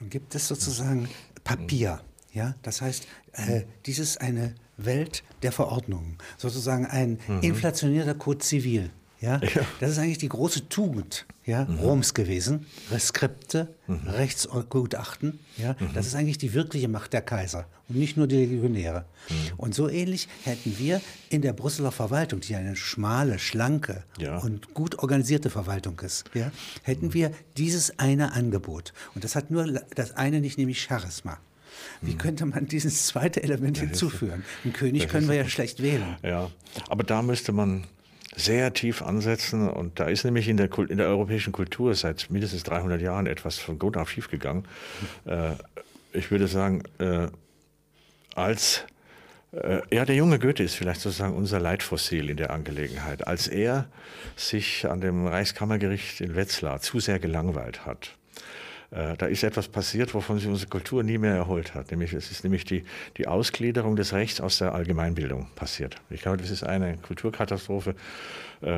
[0.00, 1.10] Nun gibt es sozusagen
[1.44, 2.00] Papier.
[2.32, 7.40] Ja, das heißt, äh, dies ist eine Welt der Verordnungen, sozusagen ein mhm.
[7.42, 8.90] inflationierter Code zivil.
[9.24, 9.40] Ja,
[9.80, 11.78] das ist eigentlich die große Tugend ja, Mhm.
[11.78, 12.66] Roms gewesen.
[12.90, 14.08] Reskripte, Mhm.
[14.08, 19.04] Rechtsgutachten, ja, das ist eigentlich die wirkliche Macht der Kaiser und nicht nur die Legionäre.
[19.28, 19.34] Mhm.
[19.56, 24.38] Und so ähnlich hätten wir in der Brüsseler Verwaltung, die eine schmale, schlanke Ja.
[24.38, 26.50] und gut organisierte Verwaltung ist, ja,
[26.82, 28.92] hätten wir dieses eine Angebot.
[29.14, 31.38] Und das hat nur das eine nicht, nämlich Charisma.
[32.00, 34.44] Wie könnte man dieses zweite Element hinzufügen?
[34.62, 36.16] Einen König können wir ja schlecht wählen.
[36.22, 36.50] Ja,
[36.88, 37.84] aber da müsste man
[38.36, 42.64] sehr tief ansetzen und da ist nämlich in der, in der europäischen Kultur seit mindestens
[42.64, 44.64] 300 Jahren etwas von Grund auf schiefgegangen.
[45.24, 45.52] Äh,
[46.12, 47.28] ich würde sagen, äh,
[48.34, 48.84] als
[49.52, 53.26] äh, ja, der junge Goethe ist vielleicht sozusagen unser Leitfossil in der Angelegenheit.
[53.26, 53.86] Als er
[54.36, 58.16] sich an dem Reichskammergericht in Wetzlar zu sehr gelangweilt hat,
[58.94, 61.90] da ist etwas passiert, wovon sich unsere Kultur nie mehr erholt hat.
[61.90, 62.84] Nämlich, es ist nämlich die,
[63.16, 65.96] die Ausgliederung des Rechts aus der Allgemeinbildung passiert.
[66.10, 67.94] Ich glaube, das ist eine Kulturkatastrophe äh,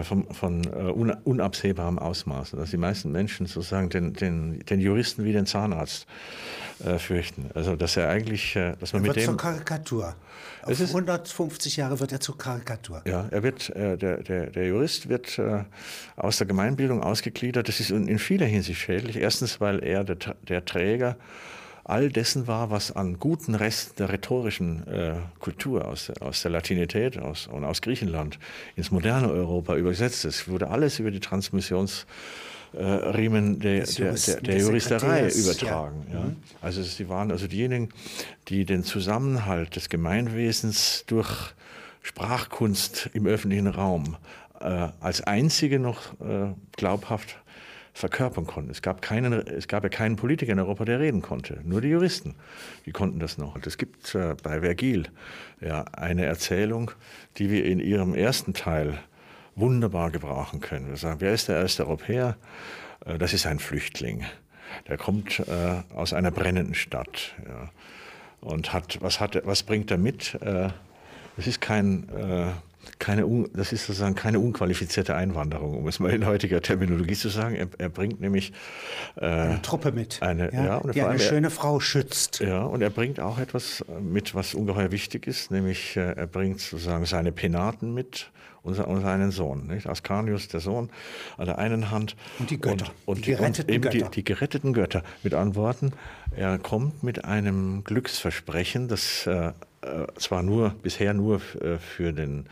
[0.02, 2.52] von, von äh, un, unabsehbarem Ausmaß.
[2.52, 6.06] Dass die meisten Menschen sozusagen den, den, den Juristen wie den Zahnarzt
[6.84, 7.50] äh, fürchten.
[7.54, 9.36] Also, dass er eigentlich, äh, dass man mit wird zur.
[9.36, 10.14] Karikatur.
[10.62, 13.02] Auf Es ist- 150 Jahre wird er zur Karikatur.
[13.06, 15.64] Ja, er wird, äh, der, der, der Jurist wird äh,
[16.16, 17.68] aus der Gemeinbildung ausgegliedert.
[17.68, 19.16] Das ist in, vieler Hinsicht schädlich.
[19.16, 20.16] Erstens, weil er der,
[20.48, 21.16] der Träger
[21.88, 26.50] all dessen war, was an guten Resten der rhetorischen äh, Kultur aus, der- aus der
[26.50, 28.38] Latinität aus, und aus Griechenland
[28.74, 30.40] ins moderne Europa übersetzt ist.
[30.42, 32.06] Es wurde alles über die Transmissionsriemen
[32.74, 35.68] äh, Riemen der, der, der, der Juristerei Sekretärs, ja.
[35.68, 36.06] übertragen.
[36.12, 36.32] Ja.
[36.60, 37.90] Also sie waren also diejenigen,
[38.48, 41.54] die den Zusammenhalt des Gemeinwesens durch
[42.02, 44.16] Sprachkunst im öffentlichen Raum
[44.60, 47.36] äh, als einzige noch äh, glaubhaft
[47.96, 48.70] verkörpern konnten.
[48.70, 51.60] Es gab, keinen, es gab ja keinen Politiker in Europa, der reden konnte.
[51.64, 52.34] Nur die Juristen,
[52.84, 53.54] die konnten das noch.
[53.54, 55.08] Und es gibt äh, bei Vergil
[55.62, 56.90] ja, eine Erzählung,
[57.38, 58.98] die wir in ihrem ersten Teil
[59.54, 60.88] wunderbar gebrauchen können.
[60.88, 62.36] Wir sagen, wer ist der erste Europäer?
[63.06, 64.26] Äh, das ist ein Flüchtling.
[64.88, 67.34] Der kommt äh, aus einer brennenden Stadt.
[67.48, 67.70] Ja.
[68.42, 70.34] Und hat, was, hat, was bringt er mit?
[70.42, 70.68] Äh,
[71.38, 72.50] es ist kein, äh,
[72.98, 77.54] keine, das ist sozusagen keine unqualifizierte Einwanderung, um es mal in heutiger Terminologie zu sagen.
[77.54, 78.52] Er, er bringt nämlich
[79.16, 82.40] äh, Eine Truppe mit, Eine- ja, und die eine allem er- schöne Frau schützt.
[82.40, 86.60] ja, und er bringt auch etwas mit, was ungeheuer wichtig ist, nämlich äh, er bringt
[86.60, 88.30] sozusagen seine Penaten mit
[88.62, 89.68] und und seinen Sohn.
[89.68, 89.86] Nicht?
[89.88, 90.90] Ascanius, der Sohn,
[91.36, 92.16] an der einen Hand.
[92.40, 93.98] Und die Götter, Und, und die geretteten und Götter.
[94.08, 95.02] Die, die geretteten Götter.
[95.22, 95.92] Mit anderen Worten,
[96.34, 99.52] er kommt mit einem Glücksversprechen, das äh,
[99.86, 102.46] äh, zwar nur bisher nur äh, für den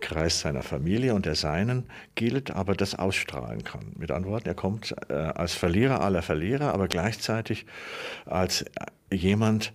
[0.00, 3.92] Kreis seiner Familie und der Seinen gilt, aber das ausstrahlen kann.
[3.96, 7.66] Mit anderen Worten, er kommt äh, als Verlierer aller Verlierer, aber gleichzeitig
[8.26, 8.64] als
[9.10, 9.72] jemand,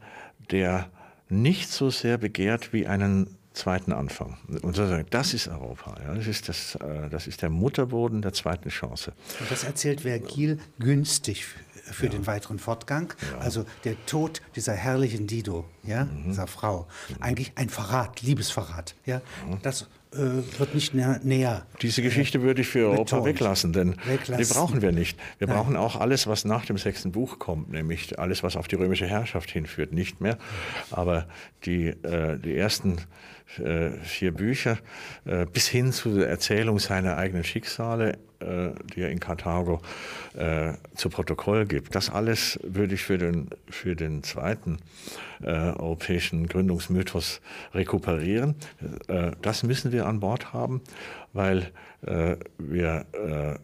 [0.52, 0.90] der
[1.30, 4.38] nicht so sehr begehrt wie einen zweiten Anfang.
[4.62, 5.96] Und so sagen, das ist Europa.
[6.04, 9.14] Ja, das, ist das, äh, das ist der Mutterboden der zweiten Chance.
[9.40, 11.46] Und das erzählt Vergil günstig
[11.92, 13.14] für den weiteren Fortgang.
[13.40, 16.24] Also der Tod dieser herrlichen Dido, ja, Mhm.
[16.30, 16.88] dieser Frau.
[17.20, 18.96] Eigentlich ein Verrat, Liebesverrat.
[19.06, 19.22] Ja,
[19.64, 21.66] das äh, wird nicht näher.
[21.82, 23.26] Diese Geschichte würde ich für Europa betont.
[23.26, 24.44] weglassen, denn Weglassen.
[24.44, 25.20] die brauchen wir nicht.
[25.38, 28.76] Wir brauchen auch alles, was nach dem sechsten Buch kommt, nämlich alles, was auf die
[28.76, 30.38] römische Herrschaft hinführt, nicht mehr.
[30.90, 31.28] Aber
[31.66, 32.98] die, äh, die ersten
[33.58, 34.78] äh, vier Bücher
[35.26, 39.82] äh, bis hin zu der Erzählung seiner eigenen Schicksale, äh, die er in Karthago
[40.36, 44.78] äh, zu Protokoll gibt, das alles würde ich für den, für den zweiten
[45.42, 47.42] äh, europäischen Gründungsmythos
[47.74, 48.56] rekuperieren.
[49.08, 50.82] Äh, das müssen wir an Bord haben,
[51.34, 51.72] weil
[52.06, 53.60] äh, wir äh,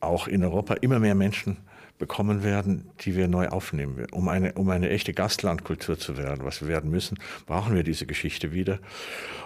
[0.00, 1.56] auch in Europa immer mehr Menschen
[1.98, 4.06] bekommen werden, die wir neu aufnehmen.
[4.10, 8.06] Um eine, um eine echte Gastlandkultur zu werden, was wir werden müssen, brauchen wir diese
[8.06, 8.78] Geschichte wieder.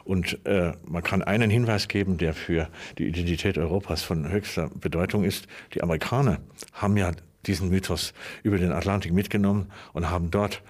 [0.04, 5.24] Und äh, man kann einen Hinweis geben, der für die Identität Europas von höchster Bedeutung
[5.24, 5.46] ist.
[5.74, 6.38] Die Amerikaner
[6.72, 7.12] haben ja
[7.46, 10.62] diesen Mythos über den Atlantik mitgenommen und haben dort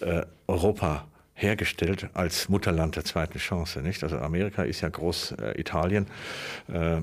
[0.00, 3.82] äh, Europa hergestellt als Mutterland der zweiten Chance.
[3.82, 4.04] Nicht?
[4.04, 6.06] Also Amerika ist ja Großitalien
[6.68, 7.02] äh,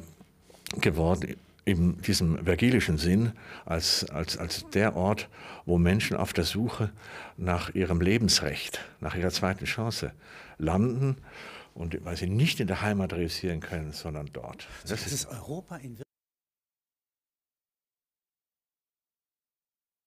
[0.80, 3.34] geworden in diesem vergilischen Sinn
[3.66, 5.30] als, als, als der Ort,
[5.66, 6.92] wo Menschen auf der Suche
[7.38, 10.12] nach ihrem Lebensrecht, nach ihrer zweiten Chance
[10.58, 11.18] landen
[11.74, 14.68] und weil sie nicht in der Heimat realisieren können, sondern dort.
[14.88, 15.98] Das ist Europa in